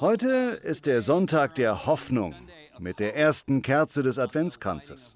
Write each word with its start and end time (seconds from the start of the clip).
Heute 0.00 0.28
ist 0.62 0.86
der 0.86 1.02
Sonntag 1.02 1.54
der 1.54 1.86
Hoffnung 1.86 2.34
mit 2.78 2.98
der 2.98 3.14
ersten 3.14 3.62
Kerze 3.62 4.02
des 4.02 4.18
Adventskranzes. 4.18 5.14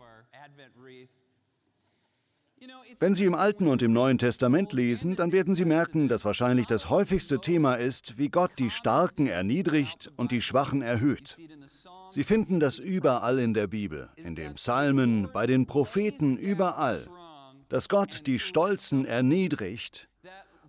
Wenn 2.98 3.14
Sie 3.14 3.24
im 3.24 3.34
Alten 3.34 3.66
und 3.66 3.82
im 3.82 3.92
Neuen 3.92 4.18
Testament 4.18 4.72
lesen, 4.72 5.16
dann 5.16 5.32
werden 5.32 5.54
Sie 5.54 5.64
merken, 5.64 6.08
dass 6.08 6.24
wahrscheinlich 6.24 6.66
das 6.66 6.88
häufigste 6.88 7.40
Thema 7.40 7.74
ist, 7.74 8.16
wie 8.18 8.28
Gott 8.28 8.52
die 8.58 8.70
Starken 8.70 9.26
erniedrigt 9.26 10.12
und 10.16 10.30
die 10.30 10.40
Schwachen 10.40 10.80
erhöht. 10.80 11.36
Sie 12.10 12.24
finden 12.24 12.60
das 12.60 12.78
überall 12.78 13.38
in 13.38 13.52
der 13.52 13.66
Bibel, 13.66 14.08
in 14.16 14.34
den 14.36 14.54
Psalmen, 14.54 15.28
bei 15.32 15.46
den 15.46 15.66
Propheten, 15.66 16.36
überall, 16.36 17.06
dass 17.68 17.88
Gott 17.88 18.26
die 18.26 18.38
Stolzen 18.38 19.04
erniedrigt 19.04 20.08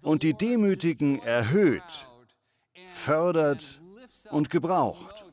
und 0.01 0.23
die 0.23 0.33
Demütigen 0.33 1.19
erhöht, 1.19 1.83
fördert 2.91 3.81
und 4.31 4.49
gebraucht. 4.49 5.25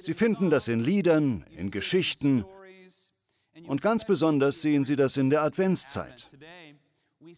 Sie 0.00 0.14
finden 0.14 0.50
das 0.50 0.68
in 0.68 0.80
Liedern, 0.80 1.44
in 1.50 1.70
Geschichten 1.70 2.44
und 3.66 3.82
ganz 3.82 4.04
besonders 4.04 4.62
sehen 4.62 4.84
Sie 4.84 4.96
das 4.96 5.16
in 5.16 5.30
der 5.30 5.42
Adventszeit. 5.42 6.26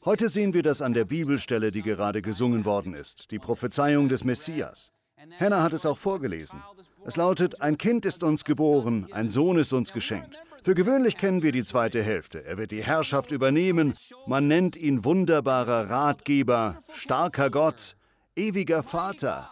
Heute 0.05 0.29
sehen 0.29 0.53
wir 0.53 0.63
das 0.63 0.83
an 0.83 0.93
der 0.93 1.07
Bibelstelle, 1.07 1.73
die 1.73 1.83
gerade 1.83 2.23
gesungen 2.23 2.65
worden 2.65 2.95
ist, 2.95 3.31
die 3.31 3.39
Prophezeiung 3.39 4.09
des 4.09 4.25
Messias. 4.25 4.93
Hannah 5.39 5.63
hat 5.63 5.73
es 5.73 5.87
auch 5.87 5.99
vorgelesen. 5.99 6.63
Es 7.05 7.17
lautet, 7.17 7.61
ein 7.61 7.79
Kind 7.79 8.05
ist 8.05 8.23
uns 8.23 8.45
geboren, 8.45 9.09
ein 9.13 9.29
Sohn 9.29 9.59
ist 9.59 9.73
uns 9.73 9.93
geschenkt. 9.93 10.37
Für 10.63 10.75
gewöhnlich 10.75 11.17
kennen 11.17 11.43
wir 11.43 11.53
die 11.53 11.65
zweite 11.65 12.03
Hälfte. 12.03 12.45
Er 12.45 12.59
wird 12.59 12.71
die 12.71 12.83
Herrschaft 12.83 13.31
übernehmen. 13.31 13.95
Man 14.27 14.47
nennt 14.47 14.77
ihn 14.77 15.05
wunderbarer 15.05 15.89
Ratgeber, 15.89 16.77
starker 16.93 17.51
Gott, 17.51 17.97
ewiger 18.37 18.83
Vater, 18.83 19.49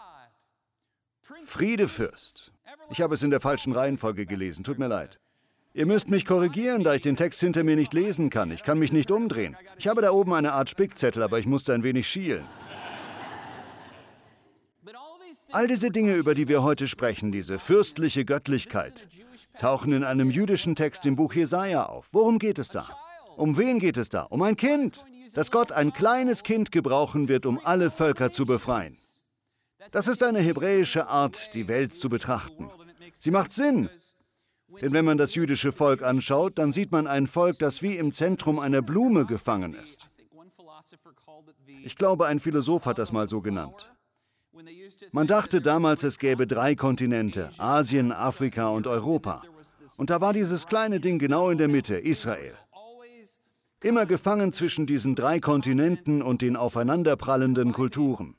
Friedefürst. 1.45 2.53
Ich 2.91 3.01
habe 3.01 3.15
es 3.15 3.23
in 3.23 3.31
der 3.31 3.41
falschen 3.41 3.73
Reihenfolge 3.73 4.27
gelesen, 4.27 4.65
tut 4.65 4.79
mir 4.79 4.89
leid. 4.89 5.19
Ihr 5.73 5.87
müsst 5.87 6.11
mich 6.11 6.27
korrigieren, 6.27 6.85
da 6.85 6.95
ich 6.95 7.03
den 7.03 7.17
Text 7.17 7.41
hinter 7.41 7.65
mir 7.65 7.77
nicht 7.77 7.95
lesen 7.95 8.31
kann. 8.31 8.51
Ich 8.51 8.63
kann 8.63 8.79
mich 8.79 8.93
nicht 8.93 9.11
umdrehen. 9.11 9.57
Ich 9.79 9.89
habe 9.89 10.03
da 10.03 10.11
oben 10.11 10.35
eine 10.35 10.53
Art 10.53 10.69
Spickzettel, 10.69 11.23
aber 11.23 11.39
ich 11.39 11.47
musste 11.47 11.73
ein 11.73 11.83
wenig 11.83 12.09
schielen. 12.09 12.45
All 15.51 15.67
diese 15.67 15.91
Dinge, 15.91 16.15
über 16.15 16.35
die 16.35 16.49
wir 16.49 16.63
heute 16.63 16.89
sprechen, 16.89 17.33
diese 17.33 17.59
fürstliche 17.59 18.27
Göttlichkeit, 18.27 19.07
tauchen 19.59 19.93
in 19.93 20.05
einem 20.05 20.31
jüdischen 20.31 20.75
Text 20.75 21.05
im 21.07 21.17
Buch 21.17 21.35
Jesaja 21.35 21.87
auf. 21.87 22.09
Worum 22.13 22.39
geht 22.39 22.59
es 22.59 22.69
da? 22.69 22.87
Um 23.37 23.57
wen 23.57 23.79
geht 23.79 23.97
es 23.97 24.09
da? 24.09 24.23
Um 24.23 24.43
ein 24.43 24.57
Kind, 24.57 25.05
dass 25.35 25.51
Gott 25.51 25.73
ein 25.73 25.93
kleines 25.93 26.43
Kind 26.43 26.73
gebrauchen 26.73 27.29
wird, 27.29 27.47
um 27.47 27.61
alle 27.63 27.91
Völker 27.91 28.33
zu 28.33 28.47
befreien. 28.47 28.97
Das 29.91 30.09
ist 30.09 30.23
eine 30.23 30.41
hebräische 30.41 31.07
Art, 31.09 31.55
die 31.55 31.69
Welt 31.69 31.95
zu 31.95 32.09
betrachten. 32.09 32.71
Sie 33.15 33.31
macht 33.31 33.53
Sinn. 33.53 33.89
Denn 34.81 34.93
wenn 34.93 35.05
man 35.05 35.17
das 35.17 35.35
jüdische 35.35 35.73
Volk 35.73 36.03
anschaut, 36.03 36.59
dann 36.59 36.73
sieht 36.73 36.93
man 36.93 37.07
ein 37.07 37.27
Volk, 37.27 37.59
das 37.59 37.81
wie 37.81 37.97
im 37.97 38.13
Zentrum 38.13 38.59
einer 38.59 38.83
Blume 38.83 39.25
gefangen 39.25 39.75
ist. 39.75 40.09
Ich 41.85 41.97
glaube, 41.97 42.27
ein 42.27 42.39
Philosoph 42.39 42.87
hat 42.87 42.99
das 42.99 43.13
mal 43.13 43.29
so 43.29 43.41
genannt. 43.41 43.91
Man 45.13 45.27
dachte 45.27 45.61
damals, 45.61 46.03
es 46.03 46.19
gäbe 46.19 46.47
drei 46.47 46.75
Kontinente, 46.75 47.51
Asien, 47.59 48.13
Afrika 48.13 48.69
und 48.69 48.87
Europa. 48.87 49.43
Und 49.97 50.11
da 50.11 50.21
war 50.21 50.33
dieses 50.33 50.67
kleine 50.67 51.01
Ding 51.01 51.19
genau 51.19 51.51
in 51.51 51.59
der 51.59 51.69
Mitte, 51.69 51.97
Israel. 51.97 52.55
Immer 53.81 54.07
gefangen 54.07 54.53
zwischen 54.53 54.87
diesen 54.87 55.15
drei 55.15 55.39
Kontinenten 55.39 56.23
und 56.23 56.43
den 56.43 56.57
aufeinanderprallenden 56.57 57.73
Kulturen. 57.73 58.35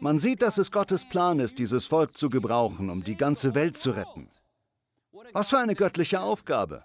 Man 0.00 0.18
sieht, 0.18 0.42
dass 0.42 0.58
es 0.58 0.72
Gottes 0.72 1.08
Plan 1.08 1.38
ist, 1.38 1.58
dieses 1.58 1.86
Volk 1.86 2.16
zu 2.16 2.30
gebrauchen, 2.30 2.88
um 2.88 3.04
die 3.04 3.16
ganze 3.16 3.54
Welt 3.54 3.76
zu 3.76 3.90
retten. 3.90 4.28
Was 5.32 5.50
für 5.50 5.58
eine 5.58 5.74
göttliche 5.74 6.20
Aufgabe. 6.20 6.84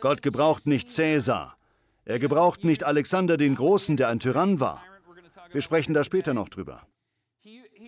Gott 0.00 0.22
gebraucht 0.22 0.66
nicht 0.66 0.90
Cäsar. 0.90 1.56
Er 2.04 2.18
gebraucht 2.18 2.64
nicht 2.64 2.84
Alexander 2.84 3.36
den 3.36 3.54
Großen, 3.54 3.96
der 3.96 4.08
ein 4.08 4.20
Tyrann 4.20 4.60
war. 4.60 4.82
Wir 5.52 5.62
sprechen 5.62 5.94
da 5.94 6.02
später 6.04 6.34
noch 6.34 6.48
drüber. 6.48 6.86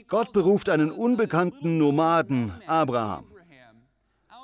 Gott 0.08 0.32
beruft 0.32 0.68
einen 0.68 0.90
unbekannten 0.90 1.78
Nomaden, 1.78 2.52
Abraham. 2.66 3.24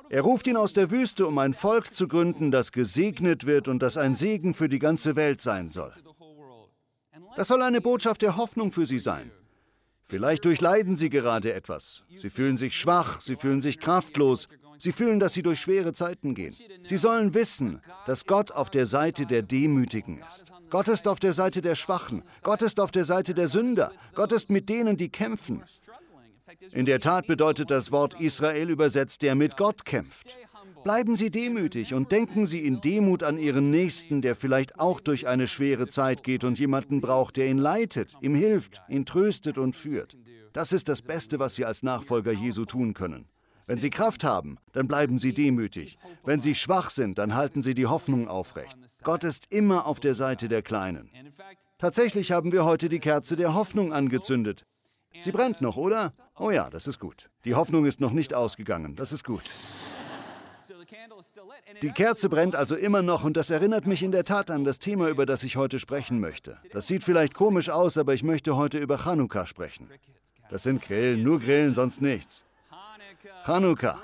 Er 0.09 0.23
ruft 0.23 0.47
ihn 0.47 0.56
aus 0.56 0.73
der 0.73 0.91
Wüste, 0.91 1.27
um 1.27 1.39
ein 1.39 1.55
Volk 1.55 1.95
zu 1.95 2.09
gründen, 2.09 2.50
das 2.50 2.73
gesegnet 2.73 3.47
wird 3.47 3.69
und 3.69 3.81
das 3.81 3.97
ein 3.97 4.15
Segen 4.15 4.55
für 4.55 4.69
die 4.69 4.78
ganze 4.78 5.17
Welt 5.17 5.41
sein 5.41 5.65
soll. 5.65 5.93
Das 7.37 7.49
soll 7.49 7.62
eine 7.62 7.81
Botschaft 7.81 8.21
der 8.23 8.37
Hoffnung 8.37 8.73
für 8.73 8.84
sie 8.84 8.99
sein. 8.99 9.31
Vielleicht 10.03 10.45
durchleiden 10.45 10.97
sie 10.97 11.09
gerade 11.09 11.55
etwas. 11.55 12.03
Sie 12.15 12.29
fühlen 12.29 12.59
sich 12.59 12.77
schwach, 12.77 13.21
sie 13.21 13.37
fühlen 13.37 13.62
sich 13.62 13.79
kraftlos, 13.81 14.49
sie 14.82 14.93
fühlen, 14.93 15.20
dass 15.20 15.32
sie 15.32 15.43
durch 15.43 15.60
schwere 15.60 15.93
Zeiten 15.93 16.34
gehen. 16.34 16.54
Sie 16.84 16.97
sollen 16.97 17.34
wissen, 17.34 17.81
dass 18.06 18.26
Gott 18.26 18.50
auf 18.50 18.70
der 18.70 18.87
Seite 18.87 19.26
der 19.26 19.43
Demütigen 19.43 20.22
ist. 20.28 20.53
Gott 20.70 20.88
ist 20.88 21.06
auf 21.06 21.20
der 21.20 21.32
Seite 21.32 21.62
der 21.62 21.75
Schwachen. 21.75 22.22
Gott 22.43 22.62
ist 22.62 22.81
auf 22.81 22.91
der 22.91 23.04
Seite 23.04 23.34
der 23.34 23.48
Sünder. 23.48 23.93
Gott 24.15 24.32
ist 24.32 24.50
mit 24.50 24.69
denen, 24.69 24.97
die 24.97 25.09
kämpfen. 25.09 25.62
In 26.72 26.87
der 26.87 27.00
Tat 27.00 27.26
bedeutet 27.26 27.70
das 27.70 27.93
Wort 27.93 28.20
Israel 28.20 28.70
übersetzt, 28.70 29.22
der 29.22 29.34
mit 29.34 29.56
Gott 29.56 29.84
kämpft. 29.84 30.37
Bleiben 30.84 31.14
Sie 31.14 31.31
demütig 31.31 31.94
und 31.94 32.10
denken 32.10 32.44
Sie 32.44 32.64
in 32.66 32.81
Demut 32.81 33.22
an 33.22 33.38
Ihren 33.38 33.70
Nächsten, 33.70 34.20
der 34.20 34.34
vielleicht 34.34 34.81
auch 34.81 35.00
durch 35.00 35.28
eine 35.28 35.47
schwere 35.47 35.87
Zeit 35.87 36.25
geht 36.25 36.43
und 36.43 36.59
jemanden 36.59 37.00
braucht, 37.00 37.37
der 37.37 37.47
ihn 37.47 37.59
leitet, 37.59 38.16
ihm 38.20 38.34
hilft, 38.34 38.81
ihn 38.88 39.06
tröstet 39.06 39.59
und 39.59 39.76
führt. 39.76 40.16
Das 40.53 40.72
ist 40.72 40.88
das 40.88 41.00
Beste, 41.00 41.38
was 41.38 41.54
Sie 41.54 41.64
als 41.64 41.82
Nachfolger 41.82 42.32
Jesu 42.32 42.64
tun 42.64 42.94
können. 42.94 43.26
Wenn 43.67 43.78
Sie 43.78 43.91
Kraft 43.91 44.25
haben, 44.25 44.59
dann 44.73 44.89
bleiben 44.89 45.19
Sie 45.19 45.33
demütig. 45.33 45.99
Wenn 46.25 46.41
Sie 46.43 46.55
schwach 46.55 46.91
sind, 46.91 47.19
dann 47.19 47.34
halten 47.34 47.62
Sie 47.62 47.75
die 47.75 47.87
Hoffnung 47.87 48.28
aufrecht. 48.28 48.77
Gott 49.05 49.25
ist 49.25 49.47
immer 49.50 49.87
auf 49.87 50.00
der 50.00 50.15
Seite 50.15 50.49
der 50.49 50.62
Kleinen. 50.62 51.11
Tatsächlich 51.78 52.33
haben 52.33 52.53
wir 52.53 52.65
heute 52.65 52.89
die 52.89 53.00
Kerze 53.00 53.37
der 53.37 53.55
Hoffnung 53.55 53.93
angezündet. 53.93 54.67
Sie 55.21 55.33
brennt 55.33 55.61
noch, 55.61 55.77
oder? 55.77 56.12
Oh 56.39 56.50
ja, 56.50 56.71
das 56.71 56.87
ist 56.87 56.99
gut. 56.99 57.28
Die 57.45 57.55
Hoffnung 57.55 57.84
ist 57.84 58.00
noch 58.00 58.12
nicht 58.12 58.34
ausgegangen. 58.34 58.97
Das 58.97 59.12
ist 59.12 59.25
gut. 59.25 59.45
Die 61.83 61.91
Kerze 61.91 62.29
brennt 62.29 62.56
also 62.56 62.77
immer 62.77 63.03
noch 63.03 63.25
und 63.25 63.37
das 63.37 63.50
erinnert 63.50 63.87
mich 63.87 64.03
in 64.03 64.12
der 64.12 64.25
Tat 64.25 64.50
an 64.50 64.65
das 64.65 64.79
Thema, 64.79 65.09
über 65.09 65.27
das 65.27 65.43
ich 65.43 65.56
heute 65.56 65.79
sprechen 65.79 66.21
möchte. 66.21 66.59
Das 66.73 66.87
sieht 66.87 67.03
vielleicht 67.05 67.34
komisch 67.34 67.69
aus, 67.69 67.99
aber 67.99 68.15
ich 68.15 68.23
möchte 68.23 68.56
heute 68.56 68.79
über 68.79 68.99
Chanukka 68.99 69.47
sprechen. 69.47 69.89
Das 70.50 70.62
sind 70.62 70.83
Grillen, 70.83 71.23
nur 71.23 71.41
Grillen, 71.41 71.75
sonst 71.75 72.00
nichts. 72.00 72.44
Chanukka. 73.44 74.00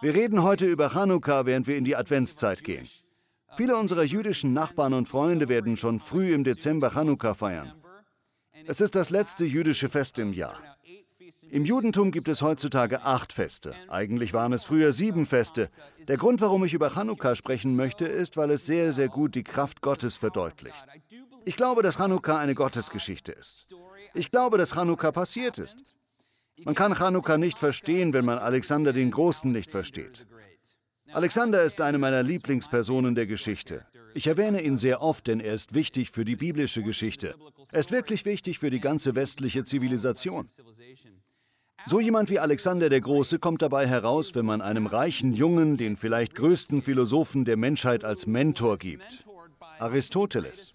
Wir 0.00 0.14
reden 0.14 0.42
heute 0.42 0.66
über 0.66 0.90
Chanukka, 0.90 1.46
während 1.46 1.66
wir 1.66 1.76
in 1.76 1.84
die 1.84 1.96
Adventszeit 1.96 2.64
gehen. 2.64 2.88
Viele 3.56 3.76
unserer 3.76 4.04
jüdischen 4.04 4.52
Nachbarn 4.52 4.94
und 4.94 5.08
Freunde 5.08 5.48
werden 5.48 5.76
schon 5.76 6.00
früh 6.00 6.32
im 6.32 6.44
Dezember 6.44 6.90
Chanukka 6.90 7.34
feiern. 7.34 7.72
Es 8.66 8.80
ist 8.80 8.94
das 8.94 9.10
letzte 9.10 9.44
jüdische 9.44 9.88
Fest 9.88 10.18
im 10.18 10.32
Jahr. 10.32 10.58
Im 11.50 11.64
Judentum 11.64 12.12
gibt 12.12 12.28
es 12.28 12.42
heutzutage 12.42 13.02
acht 13.02 13.32
Feste. 13.32 13.74
Eigentlich 13.88 14.32
waren 14.32 14.52
es 14.52 14.64
früher 14.64 14.92
sieben 14.92 15.26
Feste. 15.26 15.70
Der 16.06 16.16
Grund, 16.16 16.40
warum 16.40 16.64
ich 16.64 16.74
über 16.74 16.90
Chanukka 16.94 17.34
sprechen 17.34 17.76
möchte, 17.76 18.04
ist, 18.04 18.36
weil 18.36 18.50
es 18.50 18.66
sehr, 18.66 18.92
sehr 18.92 19.08
gut 19.08 19.34
die 19.34 19.42
Kraft 19.42 19.80
Gottes 19.80 20.16
verdeutlicht. 20.16 20.86
Ich 21.44 21.56
glaube, 21.56 21.82
dass 21.82 21.96
Chanukka 21.96 22.38
eine 22.38 22.54
Gottesgeschichte 22.54 23.32
ist. 23.32 23.66
Ich 24.14 24.30
glaube, 24.30 24.58
dass 24.58 24.74
Chanukka 24.74 25.12
passiert 25.12 25.58
ist. 25.58 25.78
Man 26.64 26.74
kann 26.74 26.94
Chanukka 26.94 27.38
nicht 27.38 27.58
verstehen, 27.58 28.12
wenn 28.12 28.24
man 28.24 28.38
Alexander 28.38 28.92
den 28.92 29.10
Großen 29.10 29.50
nicht 29.50 29.70
versteht. 29.70 30.26
Alexander 31.12 31.64
ist 31.64 31.80
eine 31.80 31.98
meiner 31.98 32.22
Lieblingspersonen 32.22 33.14
der 33.14 33.26
Geschichte. 33.26 33.84
Ich 34.14 34.26
erwähne 34.26 34.62
ihn 34.62 34.76
sehr 34.76 35.02
oft, 35.02 35.26
denn 35.26 35.40
er 35.40 35.54
ist 35.54 35.74
wichtig 35.74 36.10
für 36.10 36.24
die 36.24 36.36
biblische 36.36 36.82
Geschichte. 36.82 37.34
Er 37.72 37.80
ist 37.80 37.90
wirklich 37.90 38.24
wichtig 38.24 38.58
für 38.58 38.70
die 38.70 38.80
ganze 38.80 39.14
westliche 39.14 39.64
Zivilisation. 39.64 40.46
So 41.86 41.98
jemand 41.98 42.30
wie 42.30 42.38
Alexander 42.38 42.88
der 42.90 43.00
Große 43.00 43.38
kommt 43.38 43.62
dabei 43.62 43.86
heraus, 43.86 44.34
wenn 44.34 44.44
man 44.44 44.60
einem 44.60 44.86
reichen 44.86 45.32
Jungen 45.32 45.76
den 45.76 45.96
vielleicht 45.96 46.34
größten 46.34 46.82
Philosophen 46.82 47.44
der 47.44 47.56
Menschheit 47.56 48.04
als 48.04 48.26
Mentor 48.26 48.76
gibt. 48.76 49.24
Aristoteles. 49.78 50.74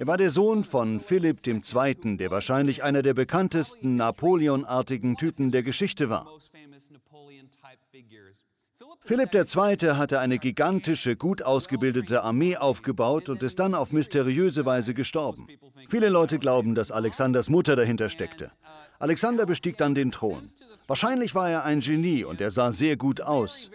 Er 0.00 0.06
war 0.06 0.16
der 0.16 0.30
Sohn 0.30 0.64
von 0.64 0.98
Philipp 0.98 1.46
II., 1.46 2.16
der 2.16 2.30
wahrscheinlich 2.30 2.82
einer 2.82 3.02
der 3.02 3.12
bekanntesten 3.12 3.96
Napoleonartigen 3.96 5.18
Typen 5.18 5.50
der 5.50 5.62
Geschichte 5.62 6.08
war. 6.08 6.26
Philipp 9.02 9.34
II. 9.34 9.76
hatte 9.96 10.20
eine 10.20 10.38
gigantische, 10.38 11.16
gut 11.16 11.42
ausgebildete 11.42 12.22
Armee 12.22 12.56
aufgebaut 12.56 13.28
und 13.28 13.42
ist 13.42 13.58
dann 13.58 13.74
auf 13.74 13.92
mysteriöse 13.92 14.64
Weise 14.64 14.94
gestorben. 14.94 15.46
Viele 15.90 16.08
Leute 16.08 16.38
glauben, 16.38 16.74
dass 16.74 16.90
Alexanders 16.90 17.50
Mutter 17.50 17.76
dahinter 17.76 18.08
steckte. 18.08 18.50
Alexander 18.98 19.44
bestieg 19.44 19.76
dann 19.76 19.94
den 19.94 20.12
Thron. 20.12 20.48
Wahrscheinlich 20.86 21.34
war 21.34 21.50
er 21.50 21.64
ein 21.64 21.80
Genie 21.80 22.24
und 22.24 22.40
er 22.40 22.50
sah 22.50 22.72
sehr 22.72 22.96
gut 22.96 23.20
aus. 23.20 23.70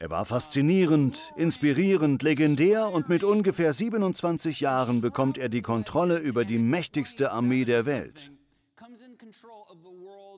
Er 0.00 0.08
war 0.08 0.24
faszinierend, 0.24 1.30
inspirierend, 1.36 2.22
legendär 2.22 2.90
und 2.90 3.10
mit 3.10 3.22
ungefähr 3.22 3.74
27 3.74 4.60
Jahren 4.60 5.02
bekommt 5.02 5.36
er 5.36 5.50
die 5.50 5.60
Kontrolle 5.60 6.16
über 6.16 6.46
die 6.46 6.58
mächtigste 6.58 7.32
Armee 7.32 7.66
der 7.66 7.84
Welt. 7.84 8.32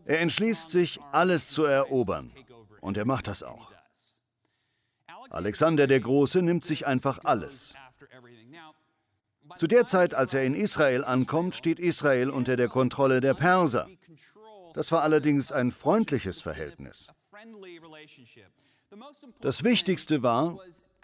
Er 0.04 0.20
entschließt 0.20 0.68
sich, 0.68 0.98
alles 1.12 1.48
zu 1.48 1.62
erobern. 1.62 2.32
Und 2.80 2.96
er 2.96 3.04
macht 3.04 3.28
das 3.28 3.44
auch. 3.44 3.72
Alexander 5.30 5.86
der 5.86 6.00
Große 6.00 6.42
nimmt 6.42 6.64
sich 6.64 6.88
einfach 6.88 7.24
alles. 7.24 7.74
Zu 9.56 9.68
der 9.68 9.86
Zeit, 9.86 10.12
als 10.12 10.34
er 10.34 10.42
in 10.42 10.54
Israel 10.54 11.04
ankommt, 11.04 11.54
steht 11.54 11.78
Israel 11.78 12.30
unter 12.30 12.56
der 12.56 12.68
Kontrolle 12.68 13.20
der 13.20 13.34
Perser. 13.34 13.88
Das 14.74 14.90
war 14.90 15.02
allerdings 15.02 15.52
ein 15.52 15.70
freundliches 15.70 16.40
Verhältnis. 16.40 17.06
Das 19.40 19.64
Wichtigste 19.64 20.22
war, 20.22 20.58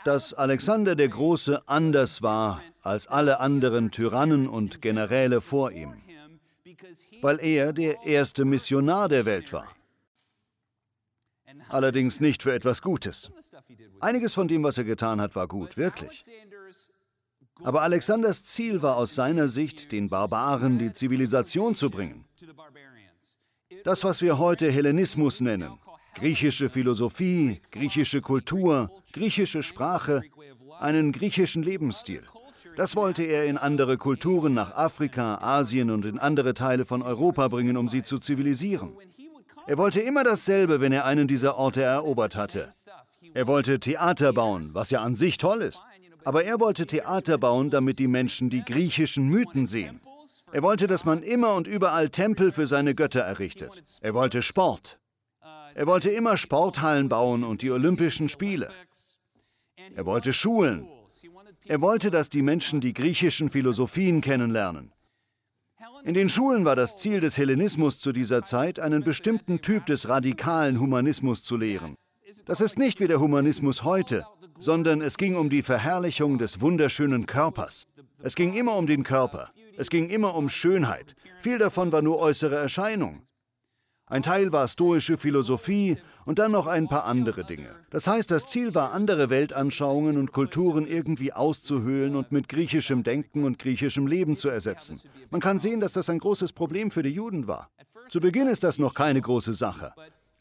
dass 0.04 0.34
Alexander 0.34 0.94
der 0.94 1.08
Große 1.08 1.62
anders 1.66 2.22
war 2.22 2.62
als 2.82 3.06
alle 3.06 3.40
anderen 3.40 3.90
Tyrannen 3.90 4.48
und 4.48 4.80
Generäle 4.80 5.40
vor 5.40 5.72
ihm, 5.72 5.94
weil 7.20 7.40
er 7.40 7.72
der 7.72 8.04
erste 8.04 8.44
Missionar 8.44 9.08
der 9.08 9.24
Welt 9.24 9.52
war. 9.52 9.68
Allerdings 11.68 12.20
nicht 12.20 12.42
für 12.42 12.54
etwas 12.54 12.82
Gutes. 12.82 13.30
Einiges 14.00 14.34
von 14.34 14.48
dem, 14.48 14.62
was 14.62 14.78
er 14.78 14.84
getan 14.84 15.20
hat, 15.20 15.34
war 15.34 15.48
gut, 15.48 15.76
wirklich. 15.76 16.24
Aber 17.64 17.82
Alexanders 17.82 18.44
Ziel 18.44 18.82
war 18.82 18.96
aus 18.96 19.14
seiner 19.14 19.48
Sicht, 19.48 19.90
den 19.90 20.08
Barbaren 20.08 20.78
die 20.78 20.92
Zivilisation 20.92 21.74
zu 21.74 21.90
bringen. 21.90 22.24
Das, 23.84 24.04
was 24.04 24.22
wir 24.22 24.38
heute 24.38 24.70
Hellenismus 24.70 25.40
nennen, 25.40 25.78
griechische 26.18 26.68
Philosophie, 26.68 27.60
griechische 27.70 28.20
Kultur, 28.20 28.90
griechische 29.12 29.62
Sprache, 29.62 30.22
einen 30.80 31.12
griechischen 31.12 31.62
Lebensstil. 31.62 32.22
Das 32.76 32.96
wollte 32.96 33.22
er 33.22 33.46
in 33.46 33.56
andere 33.56 33.96
Kulturen 33.96 34.54
nach 34.54 34.74
Afrika, 34.74 35.38
Asien 35.40 35.90
und 35.90 36.04
in 36.04 36.18
andere 36.18 36.54
Teile 36.54 36.84
von 36.84 37.02
Europa 37.02 37.48
bringen, 37.48 37.76
um 37.76 37.88
sie 37.88 38.02
zu 38.02 38.18
zivilisieren. 38.18 38.92
Er 39.66 39.78
wollte 39.78 40.00
immer 40.00 40.24
dasselbe, 40.24 40.80
wenn 40.80 40.92
er 40.92 41.04
einen 41.04 41.28
dieser 41.28 41.56
Orte 41.56 41.82
erobert 41.82 42.34
hatte. 42.36 42.70
Er 43.34 43.46
wollte 43.46 43.78
Theater 43.78 44.32
bauen, 44.32 44.68
was 44.72 44.90
ja 44.90 45.02
an 45.02 45.14
sich 45.14 45.38
toll 45.38 45.62
ist. 45.62 45.82
Aber 46.24 46.44
er 46.44 46.58
wollte 46.58 46.86
Theater 46.86 47.38
bauen, 47.38 47.70
damit 47.70 47.98
die 47.98 48.08
Menschen 48.08 48.50
die 48.50 48.64
griechischen 48.64 49.28
Mythen 49.28 49.66
sehen. 49.66 50.00
Er 50.52 50.62
wollte, 50.62 50.86
dass 50.86 51.04
man 51.04 51.22
immer 51.22 51.54
und 51.54 51.66
überall 51.66 52.08
Tempel 52.08 52.50
für 52.52 52.66
seine 52.66 52.94
Götter 52.94 53.20
errichtet. 53.20 53.70
Er 54.00 54.14
wollte 54.14 54.42
Sport. 54.42 54.98
Er 55.78 55.86
wollte 55.86 56.10
immer 56.10 56.36
Sporthallen 56.36 57.08
bauen 57.08 57.44
und 57.44 57.62
die 57.62 57.70
Olympischen 57.70 58.28
Spiele. 58.28 58.68
Er 59.94 60.06
wollte 60.06 60.32
Schulen. 60.32 60.88
Er 61.66 61.80
wollte, 61.80 62.10
dass 62.10 62.28
die 62.28 62.42
Menschen 62.42 62.80
die 62.80 62.92
griechischen 62.92 63.48
Philosophien 63.48 64.20
kennenlernen. 64.20 64.92
In 66.02 66.14
den 66.14 66.28
Schulen 66.28 66.64
war 66.64 66.74
das 66.74 66.96
Ziel 66.96 67.20
des 67.20 67.38
Hellenismus 67.38 68.00
zu 68.00 68.10
dieser 68.10 68.42
Zeit, 68.42 68.80
einen 68.80 69.04
bestimmten 69.04 69.60
Typ 69.60 69.86
des 69.86 70.08
radikalen 70.08 70.80
Humanismus 70.80 71.44
zu 71.44 71.56
lehren. 71.56 71.94
Das 72.44 72.60
ist 72.60 72.76
nicht 72.76 72.98
wie 72.98 73.06
der 73.06 73.20
Humanismus 73.20 73.84
heute, 73.84 74.26
sondern 74.58 75.00
es 75.00 75.16
ging 75.16 75.36
um 75.36 75.48
die 75.48 75.62
Verherrlichung 75.62 76.38
des 76.38 76.60
wunderschönen 76.60 77.26
Körpers. 77.26 77.86
Es 78.20 78.34
ging 78.34 78.54
immer 78.54 78.74
um 78.74 78.88
den 78.88 79.04
Körper. 79.04 79.52
Es 79.76 79.90
ging 79.90 80.10
immer 80.10 80.34
um 80.34 80.48
Schönheit. 80.48 81.14
Viel 81.40 81.58
davon 81.58 81.92
war 81.92 82.02
nur 82.02 82.18
äußere 82.18 82.56
Erscheinung. 82.56 83.22
Ein 84.10 84.22
Teil 84.22 84.52
war 84.52 84.66
stoische 84.68 85.18
Philosophie 85.18 85.98
und 86.24 86.38
dann 86.38 86.52
noch 86.52 86.66
ein 86.66 86.88
paar 86.88 87.04
andere 87.04 87.44
Dinge. 87.44 87.70
Das 87.90 88.06
heißt, 88.06 88.30
das 88.30 88.46
Ziel 88.46 88.74
war, 88.74 88.92
andere 88.92 89.30
Weltanschauungen 89.30 90.16
und 90.16 90.32
Kulturen 90.32 90.86
irgendwie 90.86 91.32
auszuhöhlen 91.32 92.16
und 92.16 92.32
mit 92.32 92.48
griechischem 92.48 93.02
Denken 93.02 93.44
und 93.44 93.58
griechischem 93.58 94.06
Leben 94.06 94.36
zu 94.36 94.48
ersetzen. 94.48 95.00
Man 95.30 95.40
kann 95.40 95.58
sehen, 95.58 95.80
dass 95.80 95.92
das 95.92 96.08
ein 96.10 96.18
großes 96.18 96.52
Problem 96.52 96.90
für 96.90 97.02
die 97.02 97.10
Juden 97.10 97.46
war. 97.46 97.70
Zu 98.08 98.20
Beginn 98.20 98.48
ist 98.48 98.64
das 98.64 98.78
noch 98.78 98.94
keine 98.94 99.20
große 99.20 99.54
Sache. 99.54 99.92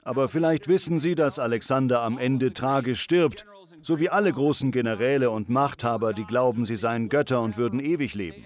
Aber 0.03 0.29
vielleicht 0.29 0.69
wissen 0.69 0.99
Sie, 0.99 1.15
dass 1.15 1.37
Alexander 1.37 2.01
am 2.01 2.17
Ende 2.17 2.53
tragisch 2.53 3.01
stirbt, 3.01 3.45
so 3.81 3.99
wie 3.99 4.09
alle 4.09 4.31
großen 4.31 4.71
Generäle 4.71 5.29
und 5.29 5.49
Machthaber, 5.49 6.13
die 6.13 6.25
glauben, 6.25 6.65
sie 6.65 6.77
seien 6.77 7.09
Götter 7.09 7.41
und 7.41 7.57
würden 7.57 7.79
ewig 7.79 8.15
leben. 8.15 8.45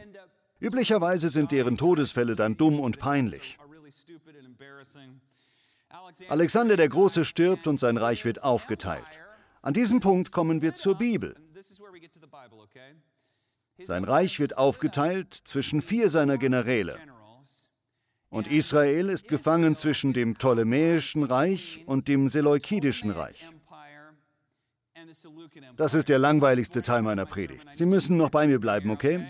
Üblicherweise 0.59 1.29
sind 1.29 1.51
deren 1.51 1.77
Todesfälle 1.77 2.35
dann 2.35 2.57
dumm 2.57 2.79
und 2.79 2.99
peinlich. 2.99 3.57
Alexander 6.29 6.77
der 6.77 6.89
Große 6.89 7.25
stirbt 7.25 7.67
und 7.67 7.79
sein 7.79 7.97
Reich 7.97 8.25
wird 8.25 8.43
aufgeteilt. 8.43 9.19
An 9.61 9.73
diesem 9.73 9.99
Punkt 9.99 10.31
kommen 10.31 10.61
wir 10.61 10.75
zur 10.75 10.95
Bibel. 10.95 11.35
Sein 13.83 14.03
Reich 14.03 14.39
wird 14.39 14.57
aufgeteilt 14.57 15.33
zwischen 15.33 15.81
vier 15.81 16.09
seiner 16.09 16.37
Generäle. 16.37 16.97
Und 18.29 18.47
Israel 18.47 19.09
ist 19.09 19.27
gefangen 19.27 19.75
zwischen 19.75 20.13
dem 20.13 20.35
Ptolemäischen 20.35 21.23
Reich 21.23 21.83
und 21.85 22.07
dem 22.07 22.29
Seleukidischen 22.29 23.11
Reich. 23.11 23.49
Das 25.75 25.93
ist 25.93 26.07
der 26.07 26.19
langweiligste 26.19 26.81
Teil 26.81 27.01
meiner 27.01 27.25
Predigt. 27.25 27.67
Sie 27.73 27.85
müssen 27.85 28.15
noch 28.15 28.29
bei 28.29 28.47
mir 28.47 28.59
bleiben, 28.59 28.91
okay? 28.91 29.27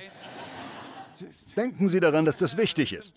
Denken 1.57 1.88
Sie 1.88 2.00
daran, 2.00 2.25
dass 2.25 2.38
das 2.38 2.57
wichtig 2.57 2.94
ist. 2.94 3.16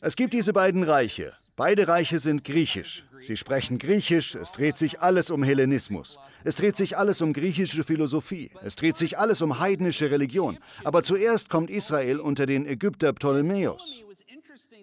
Es 0.00 0.16
gibt 0.16 0.32
diese 0.34 0.52
beiden 0.52 0.82
Reiche. 0.82 1.32
Beide 1.56 1.88
Reiche 1.88 2.18
sind 2.18 2.44
griechisch. 2.44 3.04
Sie 3.20 3.36
sprechen 3.36 3.78
griechisch, 3.78 4.34
es 4.34 4.52
dreht 4.52 4.78
sich 4.78 5.00
alles 5.00 5.30
um 5.30 5.42
Hellenismus. 5.42 6.18
Es 6.44 6.54
dreht 6.54 6.76
sich 6.76 6.96
alles 6.96 7.22
um 7.22 7.32
griechische 7.32 7.84
Philosophie. 7.84 8.50
Es 8.62 8.76
dreht 8.76 8.96
sich 8.96 9.18
alles 9.18 9.42
um 9.42 9.58
heidnische 9.58 10.10
Religion. 10.10 10.58
Aber 10.84 11.02
zuerst 11.02 11.48
kommt 11.48 11.70
Israel 11.70 12.20
unter 12.20 12.46
den 12.46 12.66
Ägypter 12.66 13.12
Ptolemäus. 13.12 14.02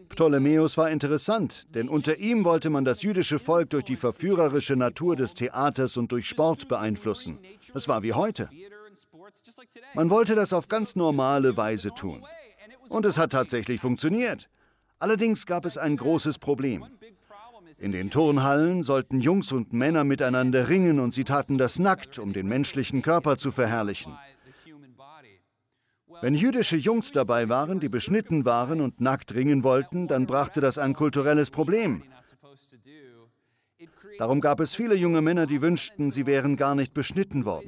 Ptolemäus 0.09 0.77
war 0.77 0.91
interessant, 0.91 1.73
denn 1.73 1.89
unter 1.89 2.17
ihm 2.17 2.44
wollte 2.44 2.69
man 2.69 2.85
das 2.85 3.01
jüdische 3.01 3.39
Volk 3.39 3.71
durch 3.71 3.85
die 3.85 3.95
verführerische 3.95 4.75
Natur 4.75 5.15
des 5.15 5.33
Theaters 5.33 5.97
und 5.97 6.11
durch 6.11 6.27
Sport 6.27 6.67
beeinflussen. 6.67 7.39
Das 7.73 7.88
war 7.88 8.03
wie 8.03 8.13
heute. 8.13 8.50
Man 9.95 10.09
wollte 10.09 10.35
das 10.35 10.53
auf 10.53 10.67
ganz 10.67 10.95
normale 10.95 11.57
Weise 11.57 11.91
tun. 11.95 12.23
Und 12.89 13.05
es 13.05 13.17
hat 13.17 13.31
tatsächlich 13.31 13.81
funktioniert. 13.81 14.50
Allerdings 15.03 15.45
gab 15.45 15.65
es 15.65 15.77
ein 15.77 15.97
großes 15.97 16.39
Problem. 16.39 16.85
In 17.79 17.91
den 17.91 18.09
Turnhallen 18.09 18.83
sollten 18.83 19.19
Jungs 19.19 19.51
und 19.51 19.73
Männer 19.73 20.05
miteinander 20.05 20.69
ringen 20.69 21.01
und 21.01 21.11
sie 21.11 21.25
taten 21.25 21.57
das 21.57 21.77
nackt, 21.77 22.19
um 22.19 22.31
den 22.31 22.47
menschlichen 22.47 23.01
Körper 23.01 23.35
zu 23.35 23.51
verherrlichen. 23.51 24.17
Wenn 26.21 26.35
jüdische 26.35 26.77
Jungs 26.77 27.11
dabei 27.11 27.50
waren, 27.50 27.81
die 27.81 27.89
beschnitten 27.89 28.45
waren 28.45 28.79
und 28.79 29.01
nackt 29.01 29.33
ringen 29.33 29.65
wollten, 29.65 30.07
dann 30.07 30.25
brachte 30.25 30.62
das 30.62 30.77
ein 30.77 30.93
kulturelles 30.93 31.51
Problem. 31.51 32.03
Darum 34.17 34.39
gab 34.39 34.62
es 34.62 34.74
viele 34.74 34.95
junge 34.95 35.22
Männer, 35.22 35.48
die 35.48 35.62
wünschten, 35.62 36.12
sie 36.12 36.25
wären 36.25 36.55
gar 36.55 36.75
nicht 36.75 36.93
beschnitten 36.93 37.43
worden. 37.43 37.67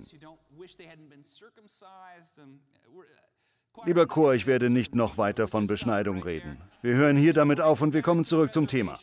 Lieber 3.84 4.08
Chor, 4.08 4.34
ich 4.34 4.48
werde 4.48 4.70
nicht 4.70 4.96
noch 4.96 5.18
weiter 5.18 5.48
von 5.48 5.68
Beschneidung 5.68 6.24
reden. 6.24 6.58
Wir 6.82 6.96
hören 6.96 7.18
hier 7.18 7.34
damit 7.34 7.60
auf 7.60 7.82
und 7.82 7.94
wir 7.94 8.02
kommen 8.02 8.24
zurück 8.24 8.54
zum 8.54 8.68
Thema. 8.68 8.98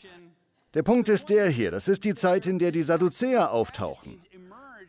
Der 0.75 0.83
Punkt 0.83 1.09
ist 1.09 1.29
der 1.29 1.49
hier, 1.49 1.71
das 1.71 1.87
ist 1.87 2.05
die 2.05 2.15
Zeit, 2.15 2.47
in 2.47 2.59
der 2.59 2.73
die 2.73 2.83
Sadduzäer 2.83 3.53
auftauchen. 3.53 4.19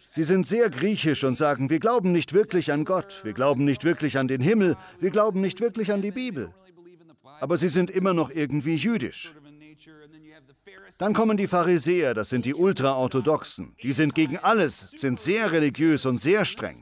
Sie 0.05 0.23
sind 0.23 0.47
sehr 0.47 0.69
griechisch 0.69 1.23
und 1.23 1.35
sagen, 1.35 1.69
wir 1.69 1.79
glauben 1.79 2.11
nicht 2.11 2.33
wirklich 2.33 2.71
an 2.71 2.85
Gott, 2.85 3.21
wir 3.23 3.33
glauben 3.33 3.65
nicht 3.65 3.83
wirklich 3.83 4.17
an 4.17 4.27
den 4.27 4.41
Himmel, 4.41 4.77
wir 4.99 5.11
glauben 5.11 5.41
nicht 5.41 5.59
wirklich 5.59 5.91
an 5.91 6.01
die 6.01 6.11
Bibel. 6.11 6.53
Aber 7.41 7.57
sie 7.57 7.67
sind 7.67 7.89
immer 7.89 8.13
noch 8.13 8.29
irgendwie 8.29 8.75
jüdisch. 8.75 9.33
Dann 10.99 11.13
kommen 11.13 11.37
die 11.37 11.47
Pharisäer, 11.47 12.13
das 12.13 12.29
sind 12.29 12.45
die 12.45 12.53
Ultraorthodoxen. 12.53 13.75
Die 13.81 13.93
sind 13.93 14.15
gegen 14.15 14.37
alles, 14.37 14.91
sind 14.91 15.19
sehr 15.19 15.51
religiös 15.51 16.05
und 16.05 16.21
sehr 16.21 16.45
streng. 16.45 16.81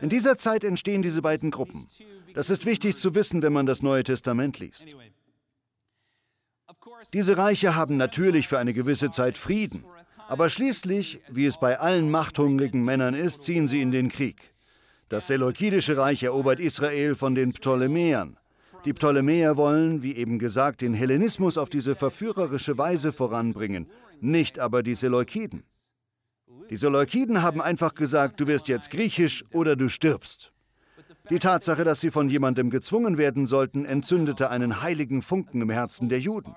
In 0.00 0.08
dieser 0.08 0.36
Zeit 0.36 0.64
entstehen 0.64 1.02
diese 1.02 1.22
beiden 1.22 1.50
Gruppen. 1.50 1.86
Das 2.34 2.50
ist 2.50 2.64
wichtig 2.66 2.96
zu 2.96 3.14
wissen, 3.14 3.42
wenn 3.42 3.52
man 3.52 3.66
das 3.66 3.82
Neue 3.82 4.04
Testament 4.04 4.58
liest. 4.58 4.86
Diese 7.12 7.36
Reiche 7.36 7.74
haben 7.74 7.96
natürlich 7.96 8.48
für 8.48 8.58
eine 8.58 8.72
gewisse 8.72 9.10
Zeit 9.10 9.38
Frieden. 9.38 9.84
Aber 10.28 10.50
schließlich, 10.50 11.20
wie 11.30 11.46
es 11.46 11.58
bei 11.58 11.78
allen 11.78 12.10
machthungrigen 12.10 12.84
Männern 12.84 13.14
ist, 13.14 13.42
ziehen 13.42 13.66
sie 13.66 13.80
in 13.80 13.92
den 13.92 14.10
Krieg. 14.10 14.36
Das 15.08 15.26
Seleukidische 15.26 15.96
Reich 15.96 16.22
erobert 16.22 16.60
Israel 16.60 17.14
von 17.14 17.34
den 17.34 17.52
Ptolemäern. 17.54 18.36
Die 18.84 18.92
Ptolemäer 18.92 19.56
wollen, 19.56 20.02
wie 20.02 20.14
eben 20.14 20.38
gesagt, 20.38 20.82
den 20.82 20.92
Hellenismus 20.92 21.56
auf 21.56 21.70
diese 21.70 21.94
verführerische 21.94 22.76
Weise 22.76 23.12
voranbringen, 23.12 23.90
nicht 24.20 24.58
aber 24.58 24.82
die 24.82 24.94
Seleukiden. 24.94 25.64
Die 26.70 26.76
Seleukiden 26.76 27.42
haben 27.42 27.60
einfach 27.60 27.94
gesagt, 27.94 28.40
du 28.40 28.46
wirst 28.46 28.68
jetzt 28.68 28.90
griechisch 28.90 29.44
oder 29.52 29.76
du 29.76 29.88
stirbst. 29.88 30.52
Die 31.30 31.38
Tatsache, 31.38 31.84
dass 31.84 32.00
sie 32.00 32.10
von 32.10 32.28
jemandem 32.28 32.70
gezwungen 32.70 33.18
werden 33.18 33.46
sollten, 33.46 33.84
entzündete 33.84 34.50
einen 34.50 34.82
heiligen 34.82 35.22
Funken 35.22 35.60
im 35.60 35.70
Herzen 35.70 36.08
der 36.08 36.20
Juden. 36.20 36.54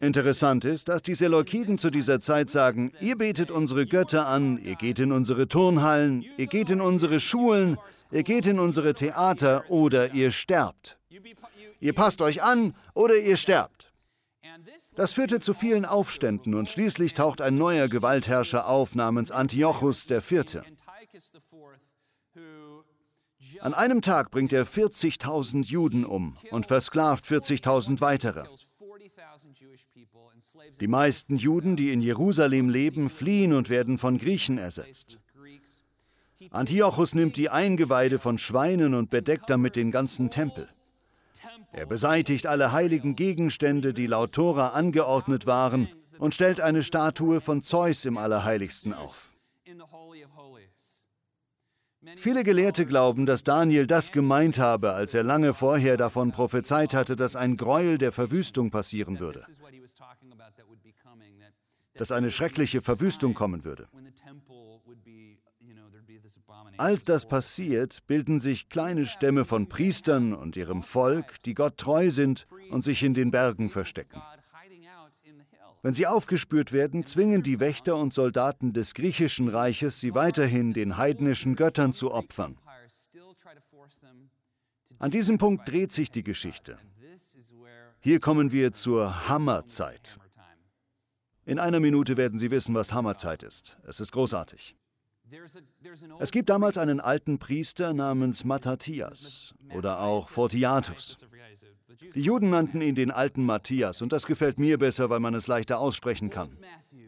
Interessant 0.00 0.64
ist, 0.64 0.88
dass 0.88 1.02
die 1.02 1.14
Seleukiden 1.14 1.78
zu 1.78 1.90
dieser 1.90 2.20
Zeit 2.20 2.50
sagen, 2.50 2.92
ihr 3.00 3.16
betet 3.16 3.50
unsere 3.50 3.86
Götter 3.86 4.26
an, 4.26 4.58
ihr 4.62 4.74
geht 4.74 4.98
in 4.98 5.12
unsere 5.12 5.48
Turnhallen, 5.48 6.24
ihr 6.36 6.46
geht 6.46 6.68
in 6.68 6.80
unsere 6.80 7.20
Schulen, 7.20 7.78
ihr 8.10 8.22
geht 8.22 8.46
in 8.46 8.58
unsere 8.58 8.94
Theater 8.94 9.64
oder 9.70 10.12
ihr 10.12 10.30
sterbt. 10.30 10.98
Ihr 11.80 11.94
passt 11.94 12.20
euch 12.20 12.42
an 12.42 12.74
oder 12.94 13.16
ihr 13.16 13.36
sterbt. 13.36 13.91
Das 14.96 15.12
führte 15.12 15.40
zu 15.40 15.54
vielen 15.54 15.84
Aufständen 15.84 16.54
und 16.54 16.68
schließlich 16.68 17.14
taucht 17.14 17.40
ein 17.40 17.54
neuer 17.54 17.88
Gewaltherrscher 17.88 18.68
auf 18.68 18.94
namens 18.94 19.30
Antiochus 19.30 20.08
IV. 20.10 20.62
An 23.60 23.74
einem 23.74 24.02
Tag 24.02 24.30
bringt 24.30 24.52
er 24.52 24.66
40.000 24.66 25.64
Juden 25.64 26.04
um 26.04 26.36
und 26.50 26.66
versklavt 26.66 27.24
40.000 27.24 28.00
weitere. 28.00 28.44
Die 30.80 30.86
meisten 30.86 31.36
Juden, 31.36 31.76
die 31.76 31.92
in 31.92 32.02
Jerusalem 32.02 32.68
leben, 32.68 33.10
fliehen 33.10 33.52
und 33.52 33.70
werden 33.70 33.98
von 33.98 34.18
Griechen 34.18 34.58
ersetzt. 34.58 35.18
Antiochus 36.50 37.14
nimmt 37.14 37.36
die 37.36 37.50
Eingeweide 37.50 38.18
von 38.18 38.38
Schweinen 38.38 38.94
und 38.94 39.10
bedeckt 39.10 39.48
damit 39.48 39.76
den 39.76 39.90
ganzen 39.90 40.30
Tempel. 40.30 40.68
Er 41.72 41.86
beseitigt 41.86 42.46
alle 42.46 42.72
heiligen 42.72 43.16
Gegenstände, 43.16 43.94
die 43.94 44.06
laut 44.06 44.32
Tora 44.32 44.68
angeordnet 44.68 45.46
waren, 45.46 45.88
und 46.18 46.34
stellt 46.34 46.60
eine 46.60 46.82
Statue 46.82 47.40
von 47.40 47.62
Zeus 47.62 48.04
im 48.04 48.18
Allerheiligsten 48.18 48.92
auf. 48.92 49.30
Viele 52.16 52.44
Gelehrte 52.44 52.84
glauben, 52.84 53.26
dass 53.26 53.44
Daniel 53.44 53.86
das 53.86 54.12
gemeint 54.12 54.58
habe, 54.58 54.92
als 54.92 55.14
er 55.14 55.22
lange 55.22 55.54
vorher 55.54 55.96
davon 55.96 56.32
prophezeit 56.32 56.94
hatte, 56.94 57.16
dass 57.16 57.36
ein 57.36 57.56
Gräuel 57.56 57.96
der 57.96 58.12
Verwüstung 58.12 58.70
passieren 58.70 59.20
würde. 59.20 59.44
Dass 61.94 62.10
eine 62.10 62.30
schreckliche 62.30 62.80
Verwüstung 62.80 63.34
kommen 63.34 63.64
würde. 63.64 63.88
Als 66.78 67.04
das 67.04 67.26
passiert, 67.26 68.06
bilden 68.06 68.40
sich 68.40 68.68
kleine 68.68 69.06
Stämme 69.06 69.44
von 69.44 69.68
Priestern 69.68 70.32
und 70.34 70.56
ihrem 70.56 70.82
Volk, 70.82 71.40
die 71.42 71.54
Gott 71.54 71.76
treu 71.76 72.10
sind 72.10 72.46
und 72.70 72.82
sich 72.82 73.02
in 73.02 73.14
den 73.14 73.30
Bergen 73.30 73.70
verstecken. 73.70 74.22
Wenn 75.82 75.94
sie 75.94 76.06
aufgespürt 76.06 76.72
werden, 76.72 77.04
zwingen 77.04 77.42
die 77.42 77.58
Wächter 77.58 77.96
und 77.96 78.14
Soldaten 78.14 78.72
des 78.72 78.94
griechischen 78.94 79.48
Reiches 79.48 79.98
sie 79.98 80.14
weiterhin 80.14 80.72
den 80.72 80.96
heidnischen 80.96 81.56
Göttern 81.56 81.92
zu 81.92 82.12
opfern. 82.12 82.56
An 84.98 85.10
diesem 85.10 85.38
Punkt 85.38 85.68
dreht 85.68 85.90
sich 85.90 86.10
die 86.12 86.22
Geschichte. 86.22 86.78
Hier 88.00 88.20
kommen 88.20 88.52
wir 88.52 88.72
zur 88.72 89.28
Hammerzeit. 89.28 90.18
In 91.44 91.58
einer 91.58 91.80
Minute 91.80 92.16
werden 92.16 92.38
Sie 92.38 92.52
wissen, 92.52 92.74
was 92.74 92.92
Hammerzeit 92.92 93.42
ist. 93.42 93.76
Es 93.84 93.98
ist 93.98 94.12
großartig. 94.12 94.76
Es 96.18 96.30
gibt 96.30 96.50
damals 96.50 96.78
einen 96.78 97.00
alten 97.00 97.38
Priester 97.38 97.94
namens 97.94 98.44
Matthias 98.44 99.54
oder 99.74 100.00
auch 100.00 100.28
Fortiatus. 100.28 101.24
Die 102.14 102.20
Juden 102.20 102.50
nannten 102.50 102.80
ihn 102.80 102.94
den 102.94 103.10
alten 103.10 103.44
Matthias 103.44 104.02
und 104.02 104.12
das 104.12 104.26
gefällt 104.26 104.58
mir 104.58 104.78
besser, 104.78 105.10
weil 105.10 105.20
man 105.20 105.34
es 105.34 105.46
leichter 105.46 105.78
aussprechen 105.78 106.30
kann. 106.30 106.58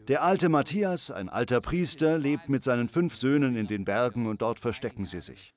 Der 0.07 0.23
alte 0.23 0.49
Matthias, 0.49 1.11
ein 1.11 1.29
alter 1.29 1.61
Priester, 1.61 2.17
lebt 2.17 2.49
mit 2.49 2.63
seinen 2.63 2.89
fünf 2.89 3.15
Söhnen 3.15 3.55
in 3.55 3.67
den 3.67 3.85
Bergen 3.85 4.27
und 4.27 4.41
dort 4.41 4.59
verstecken 4.59 5.05
sie 5.05 5.21
sich. 5.21 5.55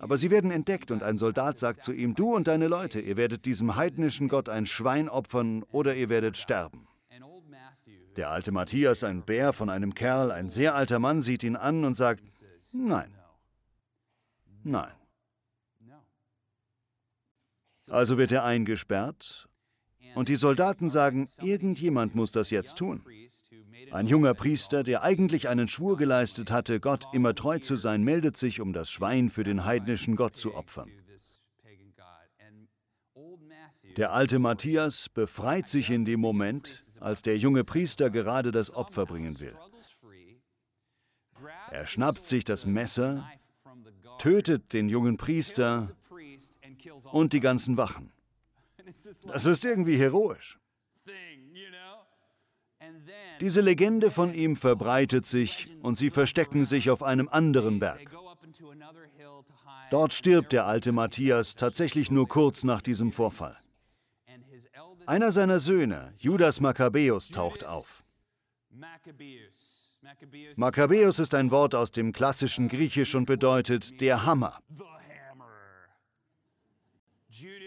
Aber 0.00 0.16
sie 0.16 0.30
werden 0.30 0.50
entdeckt 0.50 0.90
und 0.90 1.02
ein 1.02 1.18
Soldat 1.18 1.58
sagt 1.58 1.82
zu 1.82 1.92
ihm, 1.92 2.14
du 2.14 2.34
und 2.34 2.46
deine 2.46 2.68
Leute, 2.68 3.00
ihr 3.00 3.16
werdet 3.16 3.46
diesem 3.46 3.74
heidnischen 3.74 4.28
Gott 4.28 4.48
ein 4.48 4.66
Schwein 4.66 5.08
opfern 5.08 5.64
oder 5.64 5.96
ihr 5.96 6.08
werdet 6.08 6.36
sterben. 6.36 6.86
Der 8.18 8.30
alte 8.30 8.50
Matthias, 8.50 9.04
ein 9.04 9.22
Bär 9.22 9.52
von 9.52 9.70
einem 9.70 9.94
Kerl, 9.94 10.32
ein 10.32 10.50
sehr 10.50 10.74
alter 10.74 10.98
Mann, 10.98 11.20
sieht 11.20 11.44
ihn 11.44 11.54
an 11.54 11.84
und 11.84 11.94
sagt, 11.94 12.20
nein, 12.72 13.14
nein. 14.64 14.92
Also 17.86 18.18
wird 18.18 18.32
er 18.32 18.42
eingesperrt 18.44 19.48
und 20.16 20.28
die 20.28 20.34
Soldaten 20.34 20.90
sagen, 20.90 21.28
irgendjemand 21.42 22.16
muss 22.16 22.32
das 22.32 22.50
jetzt 22.50 22.76
tun. 22.76 23.04
Ein 23.92 24.08
junger 24.08 24.34
Priester, 24.34 24.82
der 24.82 25.04
eigentlich 25.04 25.48
einen 25.48 25.68
Schwur 25.68 25.96
geleistet 25.96 26.50
hatte, 26.50 26.80
Gott 26.80 27.06
immer 27.12 27.36
treu 27.36 27.60
zu 27.60 27.76
sein, 27.76 28.02
meldet 28.02 28.36
sich, 28.36 28.60
um 28.60 28.72
das 28.72 28.90
Schwein 28.90 29.30
für 29.30 29.44
den 29.44 29.64
heidnischen 29.64 30.16
Gott 30.16 30.34
zu 30.34 30.56
opfern. 30.56 30.90
Der 33.96 34.12
alte 34.12 34.40
Matthias 34.40 35.08
befreit 35.08 35.68
sich 35.68 35.90
in 35.90 36.04
dem 36.04 36.18
Moment, 36.18 36.87
als 37.00 37.22
der 37.22 37.38
junge 37.38 37.64
Priester 37.64 38.10
gerade 38.10 38.50
das 38.50 38.74
Opfer 38.74 39.06
bringen 39.06 39.40
will. 39.40 39.56
Er 41.70 41.86
schnappt 41.86 42.24
sich 42.24 42.44
das 42.44 42.66
Messer, 42.66 43.28
tötet 44.18 44.72
den 44.72 44.88
jungen 44.88 45.16
Priester 45.16 45.94
und 47.12 47.32
die 47.32 47.40
ganzen 47.40 47.76
Wachen. 47.76 48.12
Das 49.26 49.46
ist 49.46 49.64
irgendwie 49.64 49.96
heroisch. 49.96 50.58
Diese 53.40 53.60
Legende 53.60 54.10
von 54.10 54.34
ihm 54.34 54.56
verbreitet 54.56 55.26
sich 55.26 55.68
und 55.82 55.96
sie 55.96 56.10
verstecken 56.10 56.64
sich 56.64 56.90
auf 56.90 57.02
einem 57.02 57.28
anderen 57.28 57.78
Berg. 57.78 58.10
Dort 59.90 60.12
stirbt 60.12 60.52
der 60.52 60.66
alte 60.66 60.92
Matthias 60.92 61.54
tatsächlich 61.54 62.10
nur 62.10 62.28
kurz 62.28 62.64
nach 62.64 62.82
diesem 62.82 63.12
Vorfall. 63.12 63.56
Einer 65.08 65.32
seiner 65.32 65.58
Söhne, 65.58 66.12
Judas 66.18 66.60
Makkabäus, 66.60 67.30
taucht 67.30 67.64
auf. 67.64 68.04
Makkabäus 70.56 71.18
ist 71.18 71.34
ein 71.34 71.50
Wort 71.50 71.74
aus 71.74 71.92
dem 71.92 72.12
klassischen 72.12 72.68
Griechisch 72.68 73.14
und 73.14 73.24
bedeutet 73.24 74.02
der 74.02 74.26
Hammer. 74.26 74.60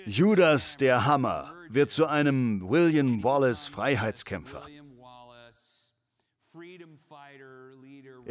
Judas 0.05 0.77
der 0.77 1.03
Hammer 1.05 1.51
wird 1.67 1.89
zu 1.89 2.05
einem 2.05 2.61
William 2.69 3.23
Wallace 3.23 3.65
Freiheitskämpfer. 3.65 4.67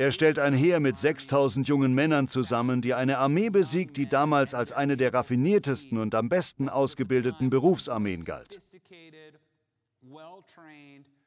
Er 0.00 0.12
stellt 0.12 0.38
ein 0.38 0.54
Heer 0.54 0.80
mit 0.80 0.96
6000 0.96 1.68
jungen 1.68 1.92
Männern 1.92 2.26
zusammen, 2.26 2.80
die 2.80 2.94
eine 2.94 3.18
Armee 3.18 3.50
besiegt, 3.50 3.98
die 3.98 4.08
damals 4.08 4.54
als 4.54 4.72
eine 4.72 4.96
der 4.96 5.12
raffiniertesten 5.12 5.98
und 5.98 6.14
am 6.14 6.30
besten 6.30 6.70
ausgebildeten 6.70 7.50
Berufsarmeen 7.50 8.24
galt. 8.24 8.58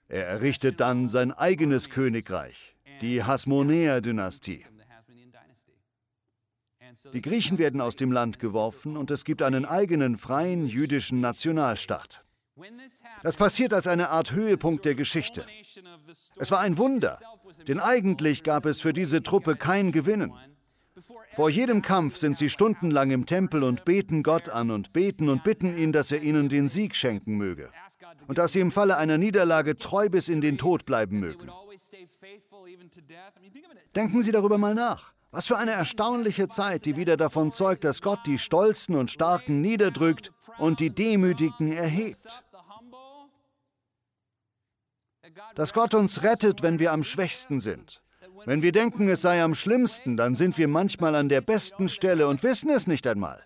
Er 0.07 0.25
errichtet 0.25 0.79
dann 0.79 1.07
sein 1.07 1.31
eigenes 1.31 1.91
Königreich, 1.91 2.75
die 3.01 3.23
Hasmonäer-Dynastie. 3.23 4.65
Die 7.13 7.21
Griechen 7.21 7.59
werden 7.59 7.79
aus 7.79 7.95
dem 7.95 8.11
Land 8.11 8.39
geworfen 8.39 8.97
und 8.97 9.11
es 9.11 9.23
gibt 9.23 9.43
einen 9.43 9.65
eigenen 9.65 10.17
freien 10.17 10.65
jüdischen 10.65 11.21
Nationalstaat. 11.21 12.22
Das 13.23 13.35
passiert 13.35 13.73
als 13.73 13.87
eine 13.87 14.09
Art 14.09 14.31
Höhepunkt 14.31 14.85
der 14.85 14.95
Geschichte. 14.95 15.45
Es 16.37 16.51
war 16.51 16.59
ein 16.59 16.77
Wunder, 16.77 17.17
denn 17.67 17.79
eigentlich 17.79 18.43
gab 18.43 18.65
es 18.65 18.81
für 18.81 18.93
diese 18.93 19.23
Truppe 19.23 19.55
kein 19.55 19.91
Gewinnen. 19.91 20.33
Vor 21.35 21.49
jedem 21.49 21.81
Kampf 21.81 22.17
sind 22.17 22.37
sie 22.37 22.49
stundenlang 22.49 23.09
im 23.09 23.25
Tempel 23.25 23.63
und 23.63 23.85
beten 23.85 24.21
Gott 24.21 24.49
an 24.49 24.69
und 24.69 24.93
beten 24.93 25.29
und 25.29 25.43
bitten 25.43 25.75
ihn, 25.75 25.91
dass 25.91 26.11
er 26.11 26.21
ihnen 26.21 26.47
den 26.47 26.69
Sieg 26.69 26.95
schenken 26.95 27.37
möge 27.37 27.71
und 28.27 28.37
dass 28.37 28.53
sie 28.53 28.59
im 28.59 28.71
Falle 28.71 28.97
einer 28.97 29.17
Niederlage 29.17 29.77
treu 29.77 30.09
bis 30.09 30.29
in 30.29 30.41
den 30.41 30.59
Tod 30.59 30.85
bleiben 30.85 31.19
mögen. 31.19 31.49
Denken 33.95 34.21
Sie 34.21 34.31
darüber 34.31 34.57
mal 34.59 34.75
nach. 34.75 35.13
Was 35.31 35.47
für 35.47 35.57
eine 35.57 35.71
erstaunliche 35.71 36.47
Zeit, 36.47 36.85
die 36.85 36.95
wieder 36.95 37.17
davon 37.17 37.51
zeugt, 37.51 37.83
dass 37.83 38.03
Gott 38.03 38.19
die 38.27 38.37
Stolzen 38.37 38.95
und 38.95 39.09
Starken 39.09 39.61
niederdrückt 39.61 40.31
und 40.59 40.79
die 40.79 40.91
Demütigen 40.91 41.71
erhebt. 41.71 42.42
Dass 45.55 45.73
Gott 45.73 45.93
uns 45.93 46.23
rettet, 46.23 46.63
wenn 46.63 46.79
wir 46.79 46.91
am 46.91 47.03
schwächsten 47.03 47.59
sind. 47.59 48.01
Wenn 48.45 48.61
wir 48.61 48.71
denken, 48.71 49.07
es 49.07 49.21
sei 49.21 49.41
am 49.41 49.55
schlimmsten, 49.55 50.17
dann 50.17 50.35
sind 50.35 50.57
wir 50.57 50.67
manchmal 50.67 51.15
an 51.15 51.29
der 51.29 51.41
besten 51.41 51.87
Stelle 51.87 52.27
und 52.27 52.43
wissen 52.43 52.69
es 52.69 52.87
nicht 52.87 53.07
einmal. 53.07 53.41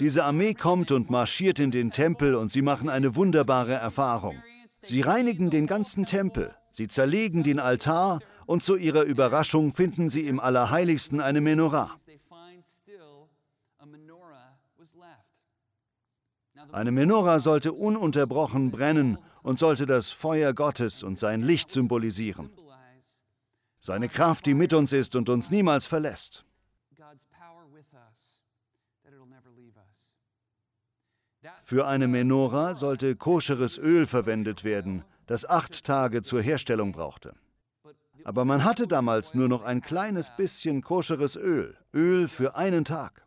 Diese 0.00 0.24
Armee 0.24 0.54
kommt 0.54 0.90
und 0.90 1.10
marschiert 1.10 1.60
in 1.60 1.70
den 1.70 1.92
Tempel 1.92 2.34
und 2.34 2.50
sie 2.50 2.62
machen 2.62 2.88
eine 2.88 3.14
wunderbare 3.14 3.74
Erfahrung. 3.74 4.42
Sie 4.82 5.02
reinigen 5.02 5.50
den 5.50 5.66
ganzen 5.66 6.06
Tempel, 6.06 6.54
sie 6.72 6.88
zerlegen 6.88 7.42
den 7.42 7.60
Altar 7.60 8.20
und 8.46 8.62
zu 8.62 8.76
ihrer 8.76 9.02
Überraschung 9.02 9.72
finden 9.72 10.08
sie 10.08 10.26
im 10.26 10.40
Allerheiligsten 10.40 11.20
eine 11.20 11.40
Menorah. 11.40 11.94
Eine 16.72 16.90
Menorah 16.90 17.38
sollte 17.38 17.72
ununterbrochen 17.72 18.70
brennen 18.70 19.18
und 19.42 19.58
sollte 19.58 19.86
das 19.86 20.10
Feuer 20.10 20.52
Gottes 20.52 21.02
und 21.02 21.18
sein 21.18 21.42
Licht 21.42 21.70
symbolisieren. 21.70 22.50
Seine 23.80 24.08
Kraft, 24.08 24.46
die 24.46 24.54
mit 24.54 24.72
uns 24.72 24.92
ist 24.92 25.16
und 25.16 25.28
uns 25.28 25.50
niemals 25.50 25.86
verlässt. 25.86 26.44
Für 31.64 31.86
eine 31.86 32.06
Menora 32.06 32.76
sollte 32.76 33.16
koscheres 33.16 33.78
Öl 33.78 34.06
verwendet 34.06 34.62
werden, 34.62 35.04
das 35.26 35.44
acht 35.44 35.84
Tage 35.84 36.22
zur 36.22 36.40
Herstellung 36.40 36.92
brauchte. 36.92 37.34
Aber 38.24 38.44
man 38.44 38.62
hatte 38.62 38.86
damals 38.86 39.34
nur 39.34 39.48
noch 39.48 39.64
ein 39.64 39.80
kleines 39.80 40.30
bisschen 40.36 40.82
koscheres 40.82 41.34
Öl, 41.34 41.76
Öl 41.92 42.28
für 42.28 42.54
einen 42.54 42.84
Tag. 42.84 43.26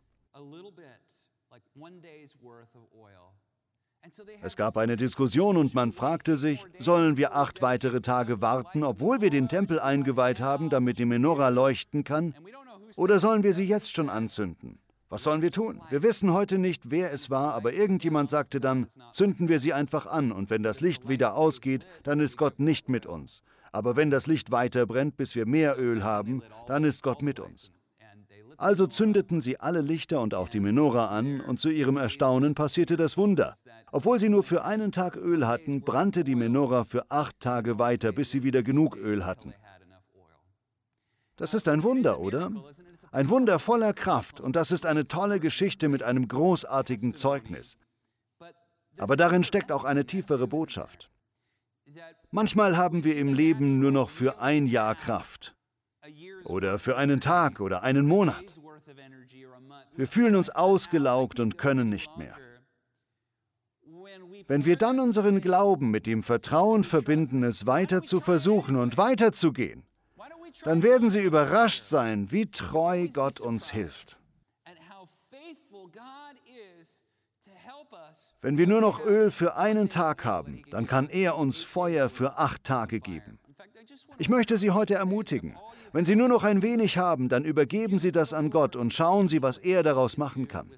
Es 4.42 4.56
gab 4.56 4.76
eine 4.76 4.96
Diskussion 4.96 5.56
und 5.56 5.74
man 5.74 5.92
fragte 5.92 6.36
sich, 6.36 6.64
sollen 6.78 7.16
wir 7.16 7.34
acht 7.34 7.62
weitere 7.62 8.00
Tage 8.00 8.40
warten, 8.40 8.84
obwohl 8.84 9.20
wir 9.20 9.30
den 9.30 9.48
Tempel 9.48 9.80
eingeweiht 9.80 10.40
haben, 10.40 10.70
damit 10.70 10.98
die 10.98 11.04
Menora 11.04 11.48
leuchten 11.48 12.04
kann, 12.04 12.34
oder 12.96 13.18
sollen 13.18 13.42
wir 13.42 13.52
sie 13.52 13.64
jetzt 13.64 13.92
schon 13.92 14.08
anzünden? 14.08 14.78
Was 15.08 15.22
sollen 15.22 15.42
wir 15.42 15.52
tun? 15.52 15.80
Wir 15.90 16.02
wissen 16.02 16.32
heute 16.32 16.58
nicht, 16.58 16.90
wer 16.90 17.12
es 17.12 17.30
war, 17.30 17.54
aber 17.54 17.72
irgendjemand 17.72 18.28
sagte 18.28 18.60
dann, 18.60 18.86
zünden 19.12 19.48
wir 19.48 19.60
sie 19.60 19.72
einfach 19.72 20.06
an 20.06 20.32
und 20.32 20.50
wenn 20.50 20.62
das 20.62 20.80
Licht 20.80 21.08
wieder 21.08 21.36
ausgeht, 21.36 21.86
dann 22.02 22.18
ist 22.20 22.36
Gott 22.36 22.58
nicht 22.58 22.88
mit 22.88 23.06
uns. 23.06 23.42
Aber 23.70 23.94
wenn 23.94 24.10
das 24.10 24.26
Licht 24.26 24.50
weiter 24.50 24.86
brennt, 24.86 25.16
bis 25.16 25.34
wir 25.34 25.46
mehr 25.46 25.78
Öl 25.78 26.02
haben, 26.02 26.42
dann 26.66 26.82
ist 26.82 27.02
Gott 27.02 27.22
mit 27.22 27.38
uns. 27.38 27.70
Also 28.58 28.86
zündeten 28.86 29.40
sie 29.40 29.60
alle 29.60 29.82
Lichter 29.82 30.20
und 30.20 30.34
auch 30.34 30.48
die 30.48 30.60
Menora 30.60 31.08
an, 31.08 31.40
und 31.40 31.60
zu 31.60 31.68
ihrem 31.68 31.96
Erstaunen 31.96 32.54
passierte 32.54 32.96
das 32.96 33.16
Wunder. 33.16 33.54
Obwohl 33.92 34.18
sie 34.18 34.30
nur 34.30 34.42
für 34.42 34.64
einen 34.64 34.92
Tag 34.92 35.16
Öl 35.16 35.46
hatten, 35.46 35.82
brannte 35.82 36.24
die 36.24 36.34
Menora 36.34 36.84
für 36.84 37.10
acht 37.10 37.38
Tage 37.40 37.78
weiter, 37.78 38.12
bis 38.12 38.30
sie 38.30 38.42
wieder 38.42 38.62
genug 38.62 38.96
Öl 38.96 39.26
hatten. 39.26 39.52
Das 41.36 41.52
ist 41.52 41.68
ein 41.68 41.82
Wunder, 41.82 42.18
oder? 42.18 42.50
Ein 43.12 43.28
Wunder 43.28 43.58
voller 43.58 43.92
Kraft, 43.92 44.40
und 44.40 44.56
das 44.56 44.70
ist 44.70 44.86
eine 44.86 45.04
tolle 45.04 45.38
Geschichte 45.38 45.88
mit 45.88 46.02
einem 46.02 46.26
großartigen 46.26 47.14
Zeugnis. 47.14 47.76
Aber 48.96 49.16
darin 49.16 49.44
steckt 49.44 49.70
auch 49.70 49.84
eine 49.84 50.06
tiefere 50.06 50.46
Botschaft. 50.46 51.10
Manchmal 52.30 52.78
haben 52.78 53.04
wir 53.04 53.16
im 53.18 53.34
Leben 53.34 53.78
nur 53.78 53.92
noch 53.92 54.08
für 54.08 54.40
ein 54.40 54.66
Jahr 54.66 54.94
Kraft 54.94 55.55
oder 56.44 56.78
für 56.78 56.96
einen 56.96 57.20
Tag 57.20 57.60
oder 57.60 57.82
einen 57.82 58.06
Monat. 58.06 58.44
Wir 59.94 60.06
fühlen 60.06 60.36
uns 60.36 60.50
ausgelaugt 60.50 61.40
und 61.40 61.58
können 61.58 61.88
nicht 61.88 62.16
mehr. 62.16 62.36
Wenn 64.48 64.64
wir 64.64 64.76
dann 64.76 65.00
unseren 65.00 65.40
Glauben 65.40 65.90
mit 65.90 66.06
dem 66.06 66.22
Vertrauen 66.22 66.84
verbinden, 66.84 67.42
es 67.42 67.66
weiter 67.66 68.02
zu 68.02 68.20
versuchen 68.20 68.76
und 68.76 68.96
weiterzugehen, 68.96 69.82
dann 70.62 70.82
werden 70.82 71.08
Sie 71.08 71.20
überrascht 71.20 71.84
sein, 71.84 72.30
wie 72.30 72.46
treu 72.46 73.08
Gott 73.08 73.40
uns 73.40 73.70
hilft. 73.70 74.18
Wenn 78.40 78.58
wir 78.58 78.66
nur 78.66 78.80
noch 78.80 79.04
Öl 79.04 79.30
für 79.30 79.56
einen 79.56 79.88
Tag 79.88 80.24
haben, 80.24 80.62
dann 80.70 80.86
kann 80.86 81.08
er 81.08 81.36
uns 81.36 81.62
Feuer 81.62 82.08
für 82.08 82.38
acht 82.38 82.64
Tage 82.64 83.00
geben. 83.00 83.38
Ich 84.18 84.28
möchte 84.28 84.56
Sie 84.58 84.70
heute 84.70 84.94
ermutigen. 84.94 85.56
Wenn 85.96 86.04
Sie 86.04 86.14
nur 86.14 86.28
noch 86.28 86.44
ein 86.44 86.60
wenig 86.60 86.98
haben, 86.98 87.30
dann 87.30 87.46
übergeben 87.46 87.98
Sie 87.98 88.12
das 88.12 88.34
an 88.34 88.50
Gott 88.50 88.76
und 88.76 88.92
schauen 88.92 89.28
Sie, 89.28 89.40
was 89.40 89.56
er 89.56 89.82
daraus 89.82 90.18
machen 90.18 90.46
kann. 90.46 90.70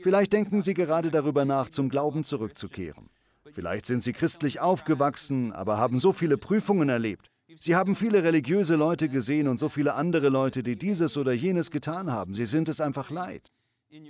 Vielleicht 0.00 0.32
denken 0.32 0.62
Sie 0.62 0.72
gerade 0.72 1.10
darüber 1.10 1.44
nach, 1.44 1.68
zum 1.68 1.90
Glauben 1.90 2.24
zurückzukehren. 2.24 3.10
Vielleicht 3.52 3.84
sind 3.84 4.02
Sie 4.02 4.14
christlich 4.14 4.60
aufgewachsen, 4.60 5.52
aber 5.52 5.76
haben 5.76 5.98
so 5.98 6.14
viele 6.14 6.38
Prüfungen 6.38 6.88
erlebt. 6.88 7.30
Sie 7.54 7.76
haben 7.76 7.96
viele 7.96 8.24
religiöse 8.24 8.76
Leute 8.76 9.10
gesehen 9.10 9.46
und 9.46 9.58
so 9.58 9.68
viele 9.68 9.92
andere 9.92 10.30
Leute, 10.30 10.62
die 10.62 10.76
dieses 10.76 11.18
oder 11.18 11.34
jenes 11.34 11.70
getan 11.70 12.10
haben. 12.10 12.32
Sie 12.32 12.46
sind 12.46 12.66
es 12.70 12.80
einfach 12.80 13.10
leid. 13.10 13.52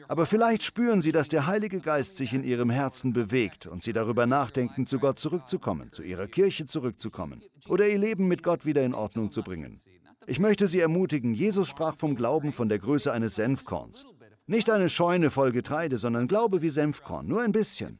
Aber 0.08 0.26
vielleicht 0.26 0.62
spüren 0.62 1.00
Sie, 1.00 1.12
dass 1.12 1.28
der 1.28 1.46
Heilige 1.46 1.80
Geist 1.80 2.16
sich 2.16 2.32
in 2.34 2.44
Ihrem 2.44 2.70
Herzen 2.70 3.12
bewegt 3.12 3.66
und 3.66 3.82
Sie 3.82 3.92
darüber 3.92 4.26
nachdenken, 4.26 4.86
zu 4.86 4.98
Gott 4.98 5.18
zurückzukommen, 5.18 5.90
zu 5.90 6.02
Ihrer 6.02 6.26
Kirche 6.26 6.66
zurückzukommen 6.66 7.42
oder 7.68 7.88
Ihr 7.88 7.98
Leben 7.98 8.28
mit 8.28 8.42
Gott 8.42 8.66
wieder 8.66 8.84
in 8.84 8.94
Ordnung 8.94 9.30
zu 9.30 9.42
bringen. 9.42 9.78
Ich 10.26 10.38
möchte 10.38 10.68
Sie 10.68 10.80
ermutigen, 10.80 11.34
Jesus 11.34 11.68
sprach 11.68 11.96
vom 11.96 12.14
Glauben 12.14 12.52
von 12.52 12.68
der 12.68 12.78
Größe 12.78 13.12
eines 13.12 13.36
Senfkorns. 13.36 14.06
Nicht 14.46 14.68
eine 14.68 14.88
Scheune 14.88 15.30
voll 15.30 15.52
Getreide, 15.52 15.96
sondern 15.96 16.28
Glaube 16.28 16.60
wie 16.60 16.70
Senfkorn, 16.70 17.26
nur 17.26 17.40
ein 17.40 17.52
bisschen. 17.52 17.98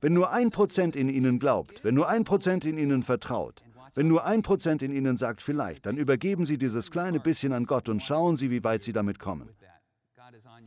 Wenn 0.00 0.12
nur 0.12 0.30
ein 0.32 0.50
Prozent 0.50 0.96
in 0.96 1.08
Ihnen 1.08 1.38
glaubt, 1.38 1.84
wenn 1.84 1.94
nur 1.94 2.08
ein 2.08 2.24
Prozent 2.24 2.64
in 2.64 2.78
Ihnen 2.78 3.02
vertraut, 3.02 3.62
wenn 3.94 4.06
nur 4.06 4.24
ein 4.24 4.42
Prozent 4.42 4.80
in 4.80 4.92
Ihnen 4.92 5.16
sagt 5.16 5.42
vielleicht, 5.42 5.86
dann 5.86 5.96
übergeben 5.96 6.46
Sie 6.46 6.56
dieses 6.56 6.90
kleine 6.90 7.20
bisschen 7.20 7.52
an 7.52 7.66
Gott 7.66 7.88
und 7.88 8.02
schauen 8.02 8.36
Sie, 8.36 8.50
wie 8.50 8.62
weit 8.62 8.82
Sie 8.82 8.92
damit 8.92 9.18
kommen. 9.18 9.50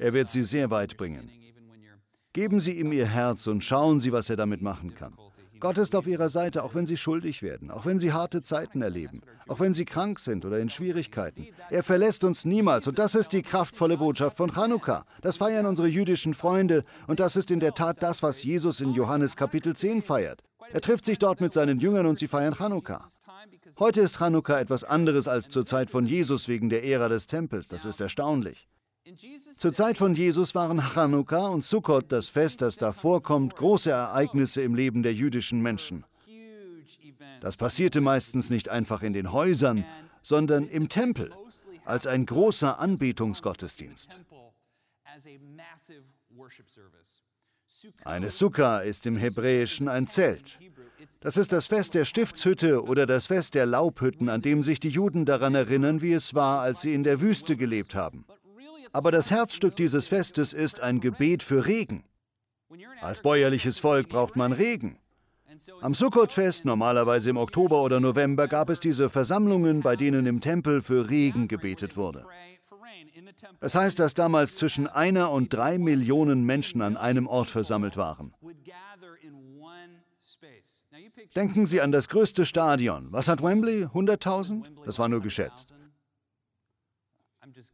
Er 0.02 0.14
wird 0.14 0.30
sie 0.30 0.42
sehr 0.42 0.72
weit 0.72 0.98
bringen. 0.98 1.30
Geben 2.34 2.60
Sie 2.60 2.72
ihm 2.72 2.92
Ihr 2.92 3.06
Herz 3.06 3.46
und 3.46 3.64
schauen 3.64 4.00
Sie, 4.00 4.12
was 4.12 4.32
er 4.32 4.36
damit 4.36 4.64
machen 4.64 4.96
kann. 4.96 5.14
Gott 5.60 5.78
ist 5.78 5.96
auf 5.96 6.08
Ihrer 6.08 6.30
Seite, 6.30 6.64
auch 6.64 6.74
wenn 6.74 6.88
Sie 6.88 6.98
schuldig 6.98 7.44
werden, 7.44 7.70
auch 7.70 7.86
wenn 7.86 8.00
Sie 8.00 8.12
harte 8.12 8.42
Zeiten 8.42 8.82
erleben, 8.82 9.22
auch 9.48 9.60
wenn 9.60 9.76
Sie 9.76 9.86
krank 9.86 10.20
sind 10.20 10.44
oder 10.44 10.58
in 10.58 10.72
Schwierigkeiten. 10.72 11.46
Er 11.70 11.84
verlässt 11.84 12.24
uns 12.24 12.46
niemals 12.46 12.88
und 12.88 12.98
das 12.98 13.14
ist 13.14 13.32
die 13.32 13.44
kraftvolle 13.44 13.98
Botschaft 13.98 14.38
von 14.38 14.52
Chanukka. 14.56 15.06
Das 15.22 15.38
feiern 15.38 15.68
unsere 15.68 15.88
jüdischen 15.88 16.34
Freunde 16.34 16.84
und 17.06 17.20
das 17.20 17.36
ist 17.36 17.52
in 17.52 17.60
der 17.60 17.76
Tat 17.76 18.02
das, 18.02 18.24
was 18.24 18.42
Jesus 18.42 18.82
in 18.82 18.94
Johannes 18.94 19.36
Kapitel 19.36 19.76
10 19.76 20.02
feiert. 20.02 20.42
Er 20.74 20.82
trifft 20.82 21.06
sich 21.06 21.20
dort 21.20 21.42
mit 21.42 21.54
seinen 21.54 21.80
Jüngern 21.80 22.08
und 22.08 22.18
sie 22.18 22.28
feiern 22.28 22.56
Chanukka. 22.56 23.06
Heute 23.78 24.02
ist 24.02 24.18
Chanukka 24.18 24.60
etwas 24.60 24.84
anderes 24.84 25.28
als 25.28 25.50
zur 25.50 25.68
Zeit 25.68 25.92
von 25.92 26.08
Jesus 26.08 26.48
wegen 26.48 26.70
der 26.70 26.84
Ära 26.86 27.08
des 27.08 27.28
Tempels. 27.28 27.68
Das 27.68 27.86
ist 27.86 28.02
erstaunlich. 28.02 28.68
Zur 29.58 29.74
Zeit 29.74 29.98
von 29.98 30.14
Jesus 30.14 30.54
waren 30.54 30.80
Chanukka 30.94 31.48
und 31.48 31.64
Sukkot, 31.64 32.12
das 32.12 32.28
Fest, 32.28 32.62
das 32.62 32.78
davor 32.78 33.24
kommt, 33.24 33.56
große 33.56 33.90
Ereignisse 33.90 34.62
im 34.62 34.76
Leben 34.76 35.02
der 35.02 35.14
jüdischen 35.14 35.62
Menschen. 35.62 36.06
Das 37.42 37.58
passierte 37.58 38.00
meistens 38.00 38.52
nicht 38.52 38.70
einfach 38.70 39.02
in 39.02 39.14
den 39.14 39.32
Häusern, 39.32 39.86
sondern 40.22 40.68
im 40.68 40.88
Tempel, 40.88 41.34
als 41.84 42.06
ein 42.06 42.28
großer 42.28 42.80
Anbetungsgottesdienst. 42.80 44.18
Eine 48.04 48.30
Sukkah 48.30 48.80
ist 48.82 49.08
im 49.08 49.18
Hebräischen 49.18 49.88
ein 49.88 50.08
Zelt. 50.08 50.60
Das 51.22 51.38
ist 51.38 51.52
das 51.52 51.66
Fest 51.66 51.96
der 51.96 52.06
Stiftshütte 52.06 52.84
oder 52.84 53.08
das 53.08 53.28
Fest 53.28 53.56
der 53.56 53.66
Laubhütten, 53.66 54.30
an 54.30 54.44
dem 54.44 54.62
sich 54.62 54.80
die 54.80 54.90
Juden 54.90 55.26
daran 55.26 55.56
erinnern, 55.56 56.02
wie 56.02 56.14
es 56.14 56.36
war, 56.36 56.62
als 56.62 56.82
sie 56.82 56.94
in 56.94 57.04
der 57.04 57.22
Wüste 57.22 57.58
gelebt 57.58 57.96
haben. 57.96 58.26
Aber 58.94 59.12
das 59.12 59.32
Herzstück 59.32 59.76
dieses 59.76 60.08
Festes 60.08 60.54
ist 60.54 60.82
ein 60.82 61.00
Gebet 61.00 61.44
für 61.44 61.66
Regen. 61.66 62.04
Als 63.02 63.22
bäuerliches 63.22 63.80
Volk 63.80 64.10
braucht 64.10 64.36
man 64.36 64.52
Regen. 64.52 64.98
Am 65.82 65.94
Sukkot-Fest, 65.94 66.66
normalerweise 66.66 67.30
im 67.30 67.38
Oktober 67.38 67.84
oder 67.84 68.00
November, 68.00 68.48
gab 68.48 68.70
es 68.70 68.80
diese 68.80 69.10
Versammlungen, 69.10 69.82
bei 69.82 69.96
denen 69.96 70.26
im 70.26 70.42
Tempel 70.42 70.82
für 70.82 71.10
Regen 71.10 71.48
gebetet 71.48 71.98
wurde. 71.98 72.26
Es 73.60 73.76
heißt, 73.76 74.00
dass 74.00 74.14
damals 74.14 74.56
zwischen 74.56 74.88
einer 74.88 75.32
und 75.32 75.54
drei 75.54 75.78
Millionen 75.78 76.46
Menschen 76.46 76.82
an 76.82 76.98
einem 76.98 77.28
Ort 77.28 77.50
versammelt 77.50 77.98
waren. 77.98 78.34
Denken 81.36 81.66
Sie 81.66 81.82
an 81.82 81.92
das 81.92 82.08
größte 82.10 82.46
Stadion. 82.46 83.06
Was 83.12 83.28
hat 83.28 83.42
Wembley? 83.44 83.86
100.000? 83.86 84.86
Das 84.86 85.00
war 85.00 85.10
nur 85.10 85.22
geschätzt. 85.22 85.74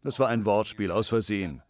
Das 0.02 0.20
war 0.20 0.30
ein 0.30 0.46
Wortspiel 0.46 0.92
aus 0.92 1.08
Versehen. 1.08 1.62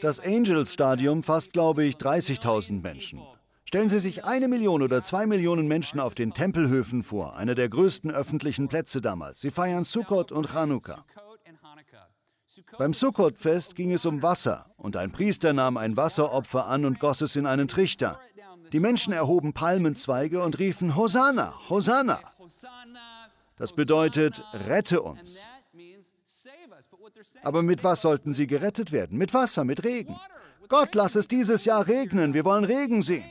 Das 0.00 0.20
Angels 0.20 0.72
Stadium 0.72 1.22
fasst, 1.22 1.52
glaube 1.52 1.84
ich, 1.84 1.96
30.000 1.96 2.80
Menschen. 2.80 3.20
Stellen 3.64 3.88
Sie 3.88 3.98
sich 3.98 4.24
eine 4.24 4.46
Million 4.46 4.82
oder 4.82 5.02
zwei 5.02 5.26
Millionen 5.26 5.66
Menschen 5.66 5.98
auf 5.98 6.14
den 6.14 6.32
Tempelhöfen 6.32 7.02
vor, 7.02 7.36
einer 7.36 7.54
der 7.54 7.68
größten 7.68 8.10
öffentlichen 8.10 8.68
Plätze 8.68 9.00
damals. 9.00 9.40
Sie 9.40 9.50
feiern 9.50 9.84
Sukkot 9.84 10.30
und 10.30 10.48
Chanukka. 10.52 11.04
Beim 12.78 12.92
Sukkot-Fest 12.92 13.74
ging 13.74 13.92
es 13.92 14.06
um 14.06 14.22
Wasser 14.22 14.66
und 14.76 14.96
ein 14.96 15.10
Priester 15.10 15.52
nahm 15.52 15.76
ein 15.76 15.96
Wasseropfer 15.96 16.66
an 16.66 16.84
und 16.84 17.00
goss 17.00 17.20
es 17.20 17.34
in 17.34 17.46
einen 17.46 17.66
Trichter. 17.66 18.20
Die 18.72 18.80
Menschen 18.80 19.12
erhoben 19.12 19.52
Palmenzweige 19.52 20.42
und 20.42 20.58
riefen 20.58 20.94
Hosanna, 20.94 21.54
Hosanna. 21.68 22.20
Das 23.56 23.72
bedeutet, 23.72 24.42
rette 24.52 25.02
uns. 25.02 25.38
Aber 27.42 27.62
mit 27.62 27.84
was 27.84 28.02
sollten 28.02 28.32
sie 28.32 28.46
gerettet 28.46 28.92
werden? 28.92 29.16
Mit 29.18 29.32
Wasser, 29.34 29.64
mit 29.64 29.84
Regen. 29.84 30.18
Gott, 30.68 30.94
lass 30.94 31.14
es 31.14 31.28
dieses 31.28 31.64
Jahr 31.64 31.86
regnen, 31.86 32.34
wir 32.34 32.44
wollen 32.44 32.64
Regen 32.64 33.02
sehen. 33.02 33.24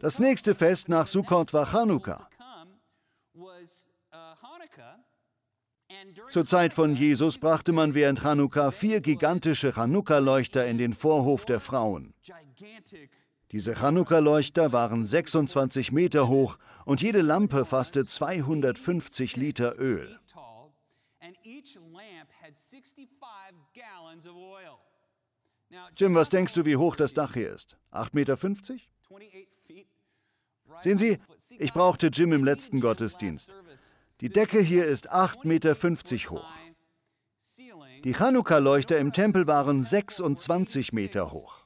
Das 0.00 0.18
nächste 0.18 0.54
Fest 0.54 0.88
nach 0.88 1.06
Sukkot 1.06 1.52
war 1.52 1.72
Chanukka. 1.72 2.28
Zur 6.28 6.46
Zeit 6.46 6.74
von 6.74 6.94
Jesus 6.94 7.38
brachte 7.38 7.72
man 7.72 7.94
während 7.94 8.20
Chanukka 8.22 8.70
vier 8.70 9.00
gigantische 9.00 9.72
Chanukka-Leuchter 9.72 10.66
in 10.66 10.78
den 10.78 10.94
Vorhof 10.94 11.44
der 11.44 11.60
Frauen. 11.60 12.14
Diese 13.50 13.74
Chanukka-Leuchter 13.74 14.72
waren 14.72 15.04
26 15.04 15.92
Meter 15.92 16.28
hoch 16.28 16.58
und 16.84 17.02
jede 17.02 17.20
Lampe 17.20 17.64
fasste 17.64 18.06
250 18.06 19.36
Liter 19.36 19.78
Öl. 19.78 20.18
Jim, 25.96 26.14
was 26.14 26.28
denkst 26.28 26.54
du, 26.54 26.64
wie 26.64 26.76
hoch 26.76 26.96
das 26.96 27.14
Dach 27.14 27.34
hier 27.34 27.52
ist? 27.52 27.76
8,50 27.92 28.10
Meter? 28.12 28.36
Sehen 30.80 30.98
Sie, 30.98 31.18
ich 31.58 31.72
brauchte 31.72 32.08
Jim 32.08 32.32
im 32.32 32.44
letzten 32.44 32.80
Gottesdienst. 32.80 33.54
Die 34.20 34.28
Decke 34.28 34.60
hier 34.60 34.86
ist 34.86 35.12
8,50 35.12 35.46
Meter 35.46 35.74
hoch. 36.30 36.52
Die 38.04 38.14
Chanukka-Leuchter 38.14 38.98
im 38.98 39.12
Tempel 39.12 39.46
waren 39.46 39.82
26 39.82 40.92
Meter 40.92 41.30
hoch. 41.30 41.61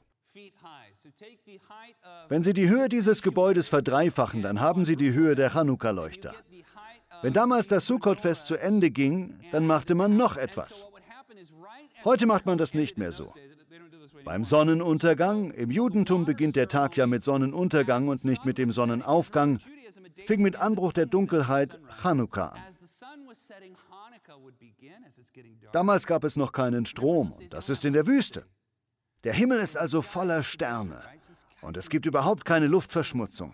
Wenn 2.29 2.43
Sie 2.43 2.53
die 2.53 2.69
Höhe 2.69 2.89
dieses 2.89 3.21
Gebäudes 3.21 3.69
verdreifachen, 3.69 4.41
dann 4.41 4.59
haben 4.59 4.85
Sie 4.85 4.95
die 4.95 5.13
Höhe 5.13 5.35
der 5.35 5.51
Chanukka-Leuchter. 5.53 6.33
Wenn 7.21 7.33
damals 7.33 7.67
das 7.67 7.85
Sukkot-Fest 7.87 8.47
zu 8.47 8.55
Ende 8.55 8.91
ging, 8.91 9.39
dann 9.51 9.65
machte 9.65 9.95
man 9.95 10.17
noch 10.17 10.37
etwas. 10.37 10.85
Heute 12.03 12.25
macht 12.25 12.45
man 12.45 12.57
das 12.57 12.73
nicht 12.73 12.97
mehr 12.97 13.11
so. 13.11 13.33
Beim 14.23 14.43
Sonnenuntergang, 14.43 15.51
im 15.51 15.71
Judentum 15.71 16.25
beginnt 16.25 16.55
der 16.55 16.67
Tag 16.67 16.97
ja 16.97 17.07
mit 17.07 17.23
Sonnenuntergang 17.23 18.07
und 18.07 18.25
nicht 18.25 18.45
mit 18.45 18.57
dem 18.57 18.71
Sonnenaufgang, 18.71 19.59
fing 20.25 20.41
mit 20.41 20.57
Anbruch 20.57 20.93
der 20.93 21.05
Dunkelheit 21.05 21.79
Chanukka 22.01 22.49
an. 22.49 22.59
Damals 25.71 26.05
gab 26.05 26.23
es 26.23 26.35
noch 26.35 26.51
keinen 26.51 26.85
Strom 26.85 27.31
und 27.31 27.53
das 27.53 27.69
ist 27.69 27.85
in 27.85 27.93
der 27.93 28.05
Wüste. 28.05 28.45
Der 29.23 29.33
Himmel 29.33 29.59
ist 29.59 29.77
also 29.77 30.01
voller 30.01 30.43
Sterne 30.43 31.01
und 31.61 31.77
es 31.77 31.89
gibt 31.89 32.05
überhaupt 32.05 32.45
keine 32.45 32.67
Luftverschmutzung. 32.67 33.53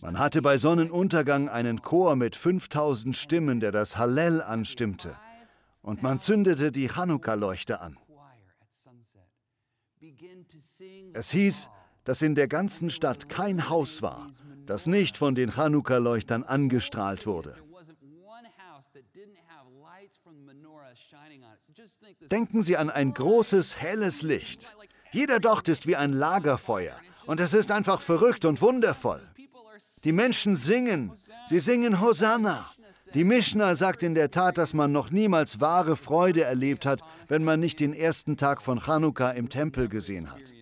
Man 0.00 0.18
hatte 0.18 0.42
bei 0.42 0.58
Sonnenuntergang 0.58 1.48
einen 1.48 1.82
Chor 1.82 2.16
mit 2.16 2.36
5000 2.36 3.16
Stimmen, 3.16 3.60
der 3.60 3.72
das 3.72 3.96
Hallel 3.96 4.42
anstimmte. 4.42 5.16
Und 5.82 6.02
man 6.02 6.20
zündete 6.20 6.72
die 6.72 6.88
Chanukka-Leuchte 6.88 7.80
an. 7.80 7.96
Es 11.14 11.30
hieß, 11.30 11.70
dass 12.04 12.22
in 12.22 12.34
der 12.34 12.48
ganzen 12.48 12.90
Stadt 12.90 13.28
kein 13.28 13.68
Haus 13.68 14.02
war, 14.02 14.30
das 14.66 14.86
nicht 14.86 15.16
von 15.18 15.34
den 15.34 15.50
Chanukka-Leuchtern 15.50 16.44
angestrahlt 16.44 17.26
wurde. 17.26 17.56
Denken 22.30 22.62
Sie 22.62 22.76
an 22.76 22.90
ein 22.90 23.14
großes, 23.14 23.80
helles 23.80 24.22
Licht. 24.22 24.68
Jeder 25.12 25.40
Docht 25.40 25.68
ist 25.68 25.86
wie 25.86 25.96
ein 25.96 26.12
Lagerfeuer 26.12 26.96
und 27.26 27.40
es 27.40 27.54
ist 27.54 27.70
einfach 27.70 28.00
verrückt 28.00 28.44
und 28.44 28.60
wundervoll. 28.60 29.20
Die 30.04 30.12
Menschen 30.12 30.54
singen, 30.54 31.12
sie 31.46 31.58
singen 31.58 32.00
Hosanna. 32.00 32.70
Die 33.14 33.24
Mishnah 33.24 33.74
sagt 33.74 34.02
in 34.02 34.14
der 34.14 34.30
Tat, 34.30 34.58
dass 34.58 34.72
man 34.72 34.92
noch 34.92 35.10
niemals 35.10 35.60
wahre 35.60 35.96
Freude 35.96 36.42
erlebt 36.44 36.86
hat, 36.86 37.00
wenn 37.28 37.42
man 37.42 37.60
nicht 37.60 37.80
den 37.80 37.94
ersten 37.94 38.36
Tag 38.36 38.62
von 38.62 38.80
Chanukka 38.80 39.30
im 39.30 39.48
Tempel 39.48 39.88
gesehen 39.88 40.30
hat. 40.30 40.54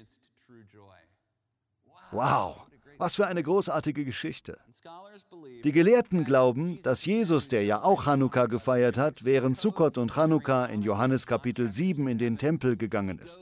Wow, 2.10 2.67
was 2.98 3.14
für 3.16 3.26
eine 3.26 3.42
großartige 3.42 4.04
Geschichte. 4.04 4.58
Die 5.64 5.72
Gelehrten 5.72 6.24
glauben, 6.24 6.80
dass 6.82 7.04
Jesus, 7.04 7.48
der 7.48 7.64
ja 7.64 7.82
auch 7.82 8.04
Chanukka 8.04 8.46
gefeiert 8.46 8.98
hat, 8.98 9.24
während 9.24 9.56
Sukkot 9.56 9.98
und 9.98 10.12
Chanukka 10.12 10.66
in 10.66 10.82
Johannes 10.82 11.26
Kapitel 11.26 11.70
7 11.70 12.08
in 12.08 12.18
den 12.18 12.38
Tempel 12.38 12.76
gegangen 12.76 13.18
ist. 13.18 13.40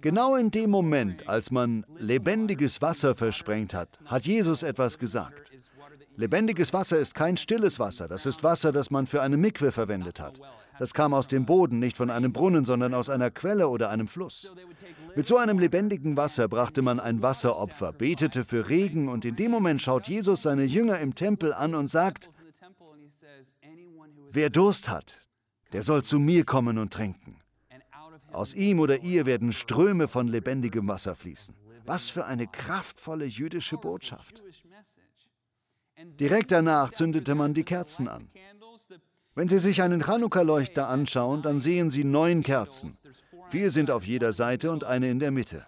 Genau 0.00 0.34
in 0.34 0.50
dem 0.50 0.70
Moment, 0.70 1.28
als 1.28 1.50
man 1.50 1.86
lebendiges 1.96 2.82
Wasser 2.82 3.14
versprengt 3.14 3.72
hat, 3.72 4.00
hat 4.06 4.26
Jesus 4.26 4.64
etwas 4.64 4.98
gesagt. 4.98 5.50
Lebendiges 6.22 6.72
Wasser 6.72 6.98
ist 7.00 7.16
kein 7.16 7.36
stilles 7.36 7.80
Wasser, 7.80 8.06
das 8.06 8.26
ist 8.26 8.44
Wasser, 8.44 8.70
das 8.70 8.92
man 8.92 9.08
für 9.08 9.22
eine 9.22 9.36
Mikwe 9.36 9.72
verwendet 9.72 10.20
hat. 10.20 10.38
Das 10.78 10.94
kam 10.94 11.14
aus 11.14 11.26
dem 11.26 11.46
Boden, 11.46 11.80
nicht 11.80 11.96
von 11.96 12.10
einem 12.10 12.32
Brunnen, 12.32 12.64
sondern 12.64 12.94
aus 12.94 13.10
einer 13.10 13.32
Quelle 13.32 13.66
oder 13.68 13.90
einem 13.90 14.06
Fluss. 14.06 14.48
Mit 15.16 15.26
so 15.26 15.36
einem 15.36 15.58
lebendigen 15.58 16.16
Wasser 16.16 16.46
brachte 16.46 16.80
man 16.80 17.00
ein 17.00 17.22
Wasseropfer, 17.22 17.92
betete 17.92 18.44
für 18.44 18.68
Regen 18.68 19.08
und 19.08 19.24
in 19.24 19.34
dem 19.34 19.50
Moment 19.50 19.82
schaut 19.82 20.06
Jesus 20.06 20.42
seine 20.42 20.62
Jünger 20.62 21.00
im 21.00 21.16
Tempel 21.16 21.52
an 21.52 21.74
und 21.74 21.88
sagt, 21.88 22.28
wer 24.30 24.48
Durst 24.48 24.88
hat, 24.88 25.18
der 25.72 25.82
soll 25.82 26.04
zu 26.04 26.20
mir 26.20 26.44
kommen 26.44 26.78
und 26.78 26.92
trinken. 26.92 27.40
Aus 28.30 28.54
ihm 28.54 28.78
oder 28.78 29.00
ihr 29.00 29.26
werden 29.26 29.50
Ströme 29.50 30.06
von 30.06 30.28
lebendigem 30.28 30.86
Wasser 30.86 31.16
fließen. 31.16 31.56
Was 31.84 32.10
für 32.10 32.26
eine 32.26 32.46
kraftvolle 32.46 33.24
jüdische 33.24 33.76
Botschaft. 33.76 34.40
Direkt 36.20 36.52
danach 36.52 36.92
zündete 36.92 37.34
man 37.34 37.54
die 37.54 37.64
Kerzen 37.64 38.08
an. 38.08 38.28
Wenn 39.34 39.48
Sie 39.48 39.58
sich 39.58 39.82
einen 39.82 40.02
Chanukka-Leuchter 40.02 40.88
anschauen, 40.88 41.42
dann 41.42 41.58
sehen 41.60 41.90
Sie 41.90 42.04
neun 42.04 42.42
Kerzen. 42.42 42.94
Vier 43.48 43.70
sind 43.70 43.90
auf 43.90 44.04
jeder 44.04 44.32
Seite 44.32 44.70
und 44.70 44.84
eine 44.84 45.10
in 45.10 45.18
der 45.18 45.30
Mitte. 45.30 45.64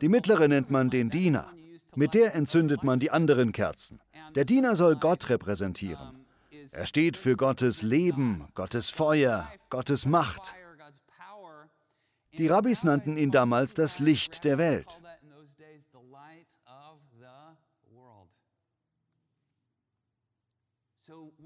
Die 0.00 0.08
mittlere 0.08 0.48
nennt 0.48 0.70
man 0.70 0.90
den 0.90 1.10
Diener. 1.10 1.52
Mit 1.94 2.14
der 2.14 2.34
entzündet 2.34 2.84
man 2.84 3.00
die 3.00 3.10
anderen 3.10 3.52
Kerzen. 3.52 4.00
Der 4.34 4.44
Diener 4.44 4.76
soll 4.76 4.96
Gott 4.96 5.28
repräsentieren. 5.28 6.24
Er 6.72 6.86
steht 6.86 7.16
für 7.16 7.36
Gottes 7.36 7.82
Leben, 7.82 8.46
Gottes 8.54 8.90
Feuer, 8.90 9.48
Gottes 9.68 10.06
Macht. 10.06 10.54
Die 12.38 12.46
Rabbis 12.46 12.82
nannten 12.84 13.16
ihn 13.18 13.30
damals 13.30 13.74
das 13.74 13.98
Licht 13.98 14.44
der 14.44 14.58
Welt. 14.58 14.86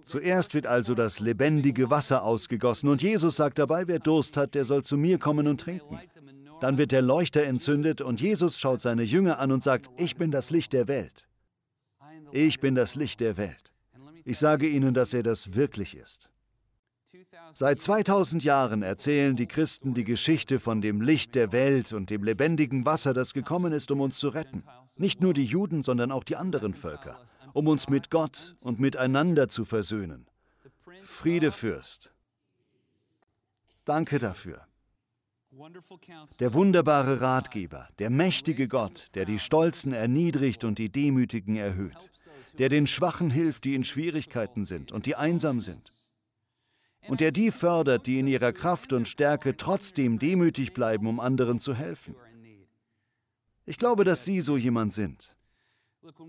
Zuerst 0.05 0.55
wird 0.55 0.66
also 0.66 0.95
das 0.95 1.21
lebendige 1.21 1.90
Wasser 1.90 2.23
ausgegossen 2.23 2.88
und 2.88 3.03
Jesus 3.03 3.37
sagt 3.37 3.59
dabei, 3.59 3.88
wer 3.88 3.99
Durst 3.99 4.37
hat, 4.37 4.55
der 4.55 4.64
soll 4.64 4.85
zu 4.85 4.97
mir 4.97 5.19
kommen 5.19 5.49
und 5.49 5.61
trinken. 5.61 5.99
Dann 6.61 6.79
wird 6.79 6.92
der 6.92 7.03
Leuchter 7.03 7.42
entzündet 7.45 8.01
und 8.01 8.21
Jesus 8.21 8.59
schaut 8.59 8.81
seine 8.81 9.03
Jünger 9.03 9.38
an 9.38 9.53
und 9.53 9.62
sagt, 9.62 9.90
ich 9.97 10.16
bin 10.16 10.31
das 10.31 10.51
Licht 10.51 10.73
der 10.73 10.88
Welt. 10.88 11.27
Ich 12.33 12.61
bin 12.61 12.75
das 12.75 12.95
Licht 12.95 13.21
der 13.21 13.37
Welt. 13.37 13.73
Ich 14.25 14.38
sage 14.38 14.69
Ihnen, 14.69 14.95
dass 14.95 15.14
er 15.14 15.23
das 15.23 15.55
wirklich 15.55 15.97
ist. 15.97 16.29
Seit 17.53 17.81
2000 17.81 18.45
Jahren 18.45 18.83
erzählen 18.83 19.37
die 19.37 19.47
Christen 19.47 19.95
die 19.95 20.05
Geschichte 20.05 20.61
von 20.61 20.81
dem 20.81 21.01
Licht 21.01 21.35
der 21.35 21.53
Welt 21.53 21.93
und 21.93 22.11
dem 22.11 22.23
lebendigen 22.23 22.85
Wasser, 22.85 23.15
das 23.15 23.35
gekommen 23.35 23.73
ist, 23.73 23.91
um 23.91 24.01
uns 24.01 24.19
zu 24.19 24.29
retten. 24.29 24.65
Nicht 24.97 25.21
nur 25.21 25.35
die 25.35 25.45
Juden, 25.45 25.83
sondern 25.83 26.11
auch 26.11 26.25
die 26.25 26.37
anderen 26.37 26.75
Völker, 26.75 27.19
um 27.53 27.69
uns 27.69 27.89
mit 27.89 28.11
Gott 28.11 28.57
und 28.63 28.79
miteinander 28.79 29.49
zu 29.49 29.65
versöhnen. 29.65 30.27
Friede 31.03 31.53
Fürst. 31.53 32.13
Danke 33.85 34.19
dafür. 34.19 34.67
Der 36.41 36.53
wunderbare 36.53 37.21
Ratgeber, 37.21 37.89
der 37.99 38.11
mächtige 38.11 38.69
Gott, 38.69 39.09
der 39.15 39.25
die 39.25 39.39
Stolzen 39.39 39.95
erniedrigt 39.95 40.65
und 40.65 40.79
die 40.79 40.91
Demütigen 40.91 41.57
erhöht, 41.57 41.97
der 42.59 42.69
den 42.69 42.87
Schwachen 42.87 43.31
hilft, 43.31 43.65
die 43.65 43.75
in 43.75 43.85
Schwierigkeiten 43.85 44.65
sind 44.65 44.93
und 44.93 45.07
die 45.07 45.17
einsam 45.17 45.61
sind, 45.61 46.06
und 47.09 47.21
der 47.21 47.33
die 47.33 47.51
fördert, 47.51 48.07
die 48.07 48.19
in 48.19 48.27
ihrer 48.27 48.53
Kraft 48.53 48.92
und 48.92 49.09
Stärke 49.09 49.57
trotzdem 49.57 50.19
demütig 50.19 50.73
bleiben, 50.73 51.07
um 51.07 51.21
anderen 51.21 51.61
zu 51.61 51.75
helfen. 51.75 52.14
Ich 53.64 53.79
glaube, 53.79 54.05
dass 54.05 54.25
Sie 54.25 54.40
so 54.40 54.57
jemand 54.57 54.92
sind. 54.92 55.37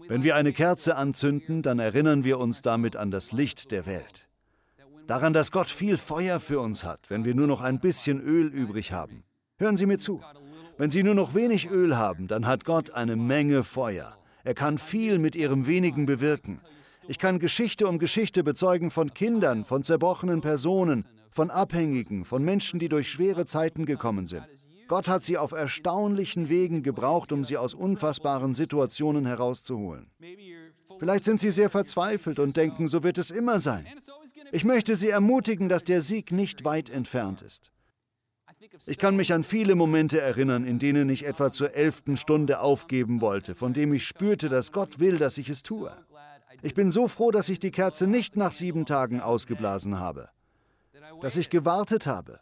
Wenn 0.07 0.23
wir 0.23 0.35
eine 0.35 0.53
Kerze 0.53 0.95
anzünden, 0.95 1.61
dann 1.61 1.77
erinnern 1.77 2.23
wir 2.23 2.39
uns 2.39 2.61
damit 2.61 2.95
an 2.95 3.11
das 3.11 3.31
Licht 3.31 3.71
der 3.71 3.85
Welt. 3.85 4.27
Daran, 5.05 5.33
dass 5.33 5.51
Gott 5.51 5.69
viel 5.71 5.97
Feuer 5.97 6.39
für 6.39 6.59
uns 6.59 6.83
hat, 6.83 7.09
wenn 7.09 7.25
wir 7.25 7.35
nur 7.35 7.47
noch 7.47 7.61
ein 7.61 7.79
bisschen 7.79 8.19
Öl 8.19 8.47
übrig 8.47 8.91
haben. 8.91 9.23
Hören 9.57 9.77
Sie 9.77 9.85
mir 9.85 9.99
zu. 9.99 10.21
Wenn 10.77 10.91
Sie 10.91 11.03
nur 11.03 11.15
noch 11.15 11.33
wenig 11.33 11.69
Öl 11.69 11.95
haben, 11.95 12.27
dann 12.27 12.45
hat 12.45 12.65
Gott 12.65 12.91
eine 12.91 13.15
Menge 13.15 13.63
Feuer. 13.63 14.17
Er 14.43 14.53
kann 14.53 14.77
viel 14.77 15.19
mit 15.19 15.35
Ihrem 15.35 15.65
wenigen 15.67 16.05
bewirken. 16.05 16.59
Ich 17.07 17.19
kann 17.19 17.39
Geschichte 17.39 17.87
um 17.87 17.99
Geschichte 17.99 18.43
bezeugen 18.43 18.91
von 18.91 19.13
Kindern, 19.13 19.63
von 19.63 19.83
zerbrochenen 19.83 20.41
Personen, 20.41 21.05
von 21.31 21.49
Abhängigen, 21.49 22.25
von 22.25 22.43
Menschen, 22.43 22.79
die 22.79 22.89
durch 22.89 23.09
schwere 23.09 23.45
Zeiten 23.45 23.85
gekommen 23.85 24.27
sind. 24.27 24.43
Gott 24.87 25.07
hat 25.07 25.23
sie 25.23 25.37
auf 25.37 25.51
erstaunlichen 25.51 26.49
Wegen 26.49 26.83
gebraucht, 26.83 27.31
um 27.31 27.43
sie 27.43 27.57
aus 27.57 27.73
unfassbaren 27.73 28.53
Situationen 28.53 29.25
herauszuholen. 29.25 30.09
Vielleicht 30.99 31.23
sind 31.23 31.39
sie 31.39 31.51
sehr 31.51 31.69
verzweifelt 31.69 32.39
und 32.39 32.57
denken, 32.57 32.87
so 32.87 33.03
wird 33.03 33.17
es 33.17 33.31
immer 33.31 33.59
sein. 33.59 33.85
Ich 34.51 34.63
möchte 34.63 34.95
Sie 34.95 35.09
ermutigen, 35.09 35.69
dass 35.69 35.83
der 35.83 36.01
Sieg 36.01 36.31
nicht 36.31 36.63
weit 36.63 36.89
entfernt 36.89 37.41
ist. 37.41 37.71
Ich 38.85 38.97
kann 38.97 39.15
mich 39.15 39.33
an 39.33 39.43
viele 39.43 39.75
Momente 39.75 40.19
erinnern, 40.19 40.65
in 40.65 40.79
denen 40.79 41.09
ich 41.09 41.25
etwa 41.25 41.51
zur 41.51 41.75
elften 41.75 42.17
Stunde 42.17 42.59
aufgeben 42.59 43.21
wollte, 43.21 43.55
von 43.55 43.73
dem 43.73 43.93
ich 43.93 44.05
spürte, 44.05 44.49
dass 44.49 44.71
Gott 44.71 44.99
will, 44.99 45.17
dass 45.17 45.37
ich 45.37 45.49
es 45.49 45.63
tue. 45.63 45.91
Ich 46.61 46.73
bin 46.73 46.91
so 46.91 47.07
froh, 47.07 47.31
dass 47.31 47.49
ich 47.49 47.59
die 47.59 47.71
Kerze 47.71 48.07
nicht 48.07 48.35
nach 48.35 48.51
sieben 48.51 48.85
Tagen 48.85 49.21
ausgeblasen 49.21 49.99
habe, 49.99 50.29
dass 51.21 51.37
ich 51.37 51.49
gewartet 51.49 52.05
habe, 52.05 52.39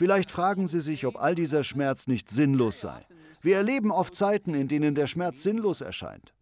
Vielleicht 0.00 0.30
fragen 0.30 0.66
Sie 0.66 0.80
sich, 0.80 1.04
ob 1.04 1.20
all 1.20 1.34
dieser 1.34 1.62
Schmerz 1.62 2.06
nicht 2.06 2.30
sinnlos 2.30 2.80
sei. 2.80 3.04
Wir 3.42 3.56
erleben 3.56 3.90
oft 3.90 4.14
Zeiten, 4.14 4.54
in 4.54 4.66
denen 4.66 4.94
der 4.94 5.06
Schmerz 5.06 5.42
sinnlos 5.42 5.82
erscheint. 5.82 6.32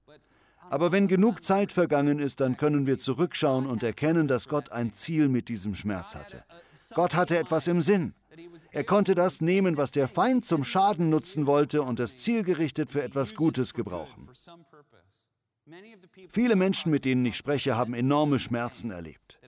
Aber 0.71 0.93
wenn 0.93 1.09
genug 1.09 1.43
Zeit 1.43 1.73
vergangen 1.73 2.21
ist, 2.21 2.39
dann 2.39 2.57
können 2.57 2.87
wir 2.87 2.99
zurückschauen 2.99 3.67
und 3.67 3.83
erkennen, 3.83 4.29
dass 4.29 4.49
Gott 4.49 4.71
ein 4.71 4.93
Ziel 4.93 5.29
mit 5.29 5.49
diesem 5.49 5.75
Schmerz 5.75 6.15
hatte. 6.15 6.45
Gott 6.95 7.17
hatte 7.17 7.37
etwas 7.37 7.67
im 7.67 7.81
Sinn. 7.81 8.15
Er 8.71 8.85
konnte 8.85 9.17
das 9.17 9.41
nehmen, 9.41 9.77
was 9.77 9.91
der 9.91 10.07
Feind 10.07 10.45
zum 10.45 10.63
Schaden 10.63 11.11
nutzen 11.11 11.47
wollte, 11.47 11.83
und 11.83 11.99
es 11.99 12.17
zielgerichtet 12.17 12.91
für 12.91 13.03
etwas 13.03 13.35
Gutes 13.35 13.75
gebrauchen. 13.75 14.29
Viele 16.31 16.57
Menschen, 16.57 16.91
mit 16.91 17.05
denen 17.05 17.25
ich 17.27 17.37
spreche, 17.37 17.77
haben 17.77 17.95
enorme 17.95 18.39
Schmerzen 18.39 18.91
erlebt. 18.91 19.39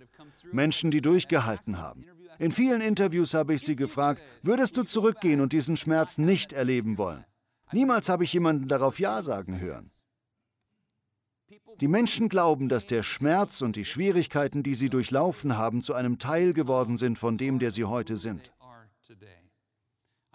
Menschen, 0.52 0.90
die 0.90 1.00
durchgehalten 1.00 1.78
haben. 1.78 2.04
In 2.38 2.52
vielen 2.52 2.80
Interviews 2.80 3.34
habe 3.34 3.54
ich 3.54 3.62
sie 3.62 3.76
gefragt, 3.76 4.22
würdest 4.42 4.76
du 4.76 4.82
zurückgehen 4.82 5.40
und 5.40 5.52
diesen 5.52 5.76
Schmerz 5.76 6.18
nicht 6.18 6.52
erleben 6.52 6.98
wollen? 6.98 7.24
Niemals 7.72 8.08
habe 8.08 8.24
ich 8.24 8.32
jemanden 8.32 8.68
darauf 8.68 8.98
Ja 8.98 9.22
sagen 9.22 9.60
hören. 9.60 9.90
Die 11.80 11.88
Menschen 11.88 12.28
glauben, 12.28 12.68
dass 12.68 12.86
der 12.86 13.02
Schmerz 13.02 13.62
und 13.62 13.76
die 13.76 13.84
Schwierigkeiten, 13.84 14.62
die 14.62 14.74
sie 14.74 14.90
durchlaufen 14.90 15.56
haben, 15.56 15.82
zu 15.82 15.94
einem 15.94 16.18
Teil 16.18 16.52
geworden 16.52 16.96
sind 16.96 17.18
von 17.18 17.38
dem, 17.38 17.58
der 17.58 17.70
sie 17.70 17.84
heute 17.84 18.16
sind. 18.16 18.52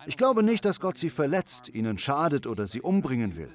Ich 0.08 0.18
glaube 0.18 0.44
nicht, 0.44 0.66
dass 0.66 0.80
Gott 0.80 0.98
sie 0.98 1.10
verletzt, 1.10 1.70
ihnen 1.70 1.98
schadet 1.98 2.48
oder 2.48 2.68
sie 2.68 2.82
umbringen 2.82 3.36
will. 3.36 3.52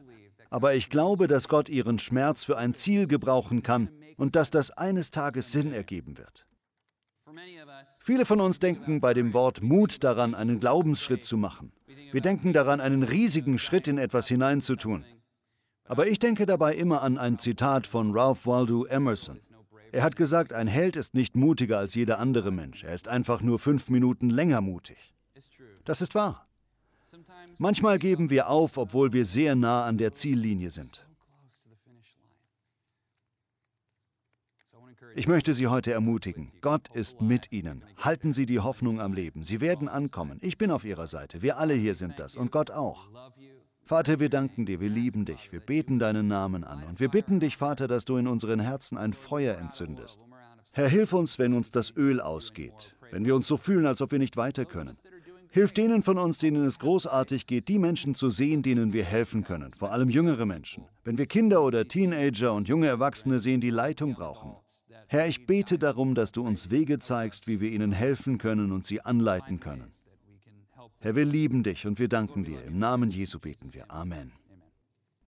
Aber 0.50 0.74
ich 0.74 0.90
glaube, 0.90 1.28
dass 1.28 1.48
Gott 1.48 1.68
ihren 1.68 1.98
Schmerz 1.98 2.44
für 2.44 2.58
ein 2.58 2.74
Ziel 2.74 3.06
gebrauchen 3.06 3.62
kann 3.62 3.88
und 4.16 4.36
dass 4.36 4.50
das 4.50 4.70
eines 4.72 5.10
Tages 5.10 5.52
Sinn 5.52 5.72
ergeben 5.72 6.18
wird. 6.18 6.46
Viele 8.04 8.26
von 8.26 8.40
uns 8.40 8.58
denken 8.58 9.00
bei 9.00 9.14
dem 9.14 9.32
Wort 9.32 9.62
Mut 9.62 10.02
daran, 10.02 10.34
einen 10.34 10.58
Glaubensschritt 10.58 11.24
zu 11.24 11.36
machen. 11.36 11.72
Wir 12.12 12.20
denken 12.20 12.52
daran, 12.52 12.80
einen 12.80 13.04
riesigen 13.04 13.58
Schritt 13.58 13.86
in 13.86 13.98
etwas 13.98 14.26
hineinzutun. 14.26 15.04
Aber 15.84 16.08
ich 16.08 16.18
denke 16.18 16.46
dabei 16.46 16.74
immer 16.74 17.02
an 17.02 17.18
ein 17.18 17.38
Zitat 17.38 17.86
von 17.86 18.12
Ralph 18.12 18.46
Waldo 18.46 18.84
Emerson. 18.84 19.40
Er 19.92 20.02
hat 20.02 20.16
gesagt, 20.16 20.52
ein 20.52 20.66
Held 20.66 20.96
ist 20.96 21.14
nicht 21.14 21.36
mutiger 21.36 21.78
als 21.78 21.94
jeder 21.94 22.18
andere 22.18 22.50
Mensch. 22.50 22.84
Er 22.84 22.94
ist 22.94 23.08
einfach 23.08 23.40
nur 23.40 23.58
fünf 23.58 23.88
Minuten 23.88 24.30
länger 24.30 24.60
mutig. 24.60 25.14
Das 25.84 26.00
ist 26.00 26.14
wahr. 26.14 26.49
Manchmal 27.58 27.98
geben 27.98 28.30
wir 28.30 28.48
auf, 28.48 28.76
obwohl 28.76 29.12
wir 29.12 29.24
sehr 29.24 29.54
nah 29.54 29.84
an 29.84 29.98
der 29.98 30.12
Ziellinie 30.12 30.70
sind. 30.70 31.06
Ich 35.16 35.26
möchte 35.26 35.54
Sie 35.54 35.66
heute 35.66 35.92
ermutigen. 35.92 36.52
Gott 36.60 36.88
ist 36.94 37.20
mit 37.20 37.50
Ihnen. 37.50 37.84
Halten 37.96 38.32
Sie 38.32 38.46
die 38.46 38.60
Hoffnung 38.60 39.00
am 39.00 39.12
Leben. 39.12 39.42
Sie 39.42 39.60
werden 39.60 39.88
ankommen. 39.88 40.38
Ich 40.40 40.56
bin 40.56 40.70
auf 40.70 40.84
Ihrer 40.84 41.08
Seite. 41.08 41.42
Wir 41.42 41.58
alle 41.58 41.74
hier 41.74 41.94
sind 41.94 42.18
das. 42.18 42.36
Und 42.36 42.52
Gott 42.52 42.70
auch. 42.70 43.08
Vater, 43.84 44.20
wir 44.20 44.28
danken 44.28 44.66
dir. 44.66 44.78
Wir 44.78 44.88
lieben 44.88 45.24
dich. 45.24 45.50
Wir 45.50 45.58
beten 45.58 45.98
deinen 45.98 46.28
Namen 46.28 46.62
an. 46.62 46.84
Und 46.84 47.00
wir 47.00 47.08
bitten 47.08 47.40
dich, 47.40 47.56
Vater, 47.56 47.88
dass 47.88 48.04
du 48.04 48.18
in 48.18 48.28
unseren 48.28 48.60
Herzen 48.60 48.96
ein 48.96 49.12
Feuer 49.12 49.58
entzündest. 49.58 50.20
Herr, 50.74 50.88
hilf 50.88 51.12
uns, 51.12 51.40
wenn 51.40 51.54
uns 51.54 51.72
das 51.72 51.96
Öl 51.96 52.20
ausgeht. 52.20 52.94
Wenn 53.10 53.24
wir 53.24 53.34
uns 53.34 53.48
so 53.48 53.56
fühlen, 53.56 53.86
als 53.86 54.00
ob 54.00 54.12
wir 54.12 54.20
nicht 54.20 54.36
weiter 54.36 54.64
können. 54.64 54.96
Hilf 55.52 55.72
denen 55.72 56.04
von 56.04 56.16
uns, 56.16 56.38
denen 56.38 56.62
es 56.62 56.78
großartig 56.78 57.48
geht, 57.48 57.66
die 57.66 57.80
Menschen 57.80 58.14
zu 58.14 58.30
sehen, 58.30 58.62
denen 58.62 58.92
wir 58.92 59.04
helfen 59.04 59.42
können, 59.42 59.72
vor 59.72 59.90
allem 59.90 60.08
jüngere 60.08 60.46
Menschen. 60.46 60.84
Wenn 61.02 61.18
wir 61.18 61.26
Kinder 61.26 61.62
oder 61.64 61.88
Teenager 61.88 62.54
und 62.54 62.68
junge 62.68 62.86
Erwachsene 62.86 63.40
sehen, 63.40 63.60
die 63.60 63.70
Leitung 63.70 64.14
brauchen. 64.14 64.54
Herr, 65.08 65.26
ich 65.26 65.46
bete 65.46 65.76
darum, 65.76 66.14
dass 66.14 66.30
du 66.30 66.46
uns 66.46 66.70
Wege 66.70 67.00
zeigst, 67.00 67.48
wie 67.48 67.60
wir 67.60 67.72
ihnen 67.72 67.90
helfen 67.90 68.38
können 68.38 68.70
und 68.70 68.86
sie 68.86 69.00
anleiten 69.00 69.58
können. 69.58 69.88
Herr, 71.00 71.16
wir 71.16 71.24
lieben 71.24 71.64
dich 71.64 71.84
und 71.84 71.98
wir 71.98 72.08
danken 72.08 72.44
dir. 72.44 72.62
Im 72.62 72.78
Namen 72.78 73.10
Jesu 73.10 73.40
beten 73.40 73.74
wir. 73.74 73.90
Amen. 73.90 74.30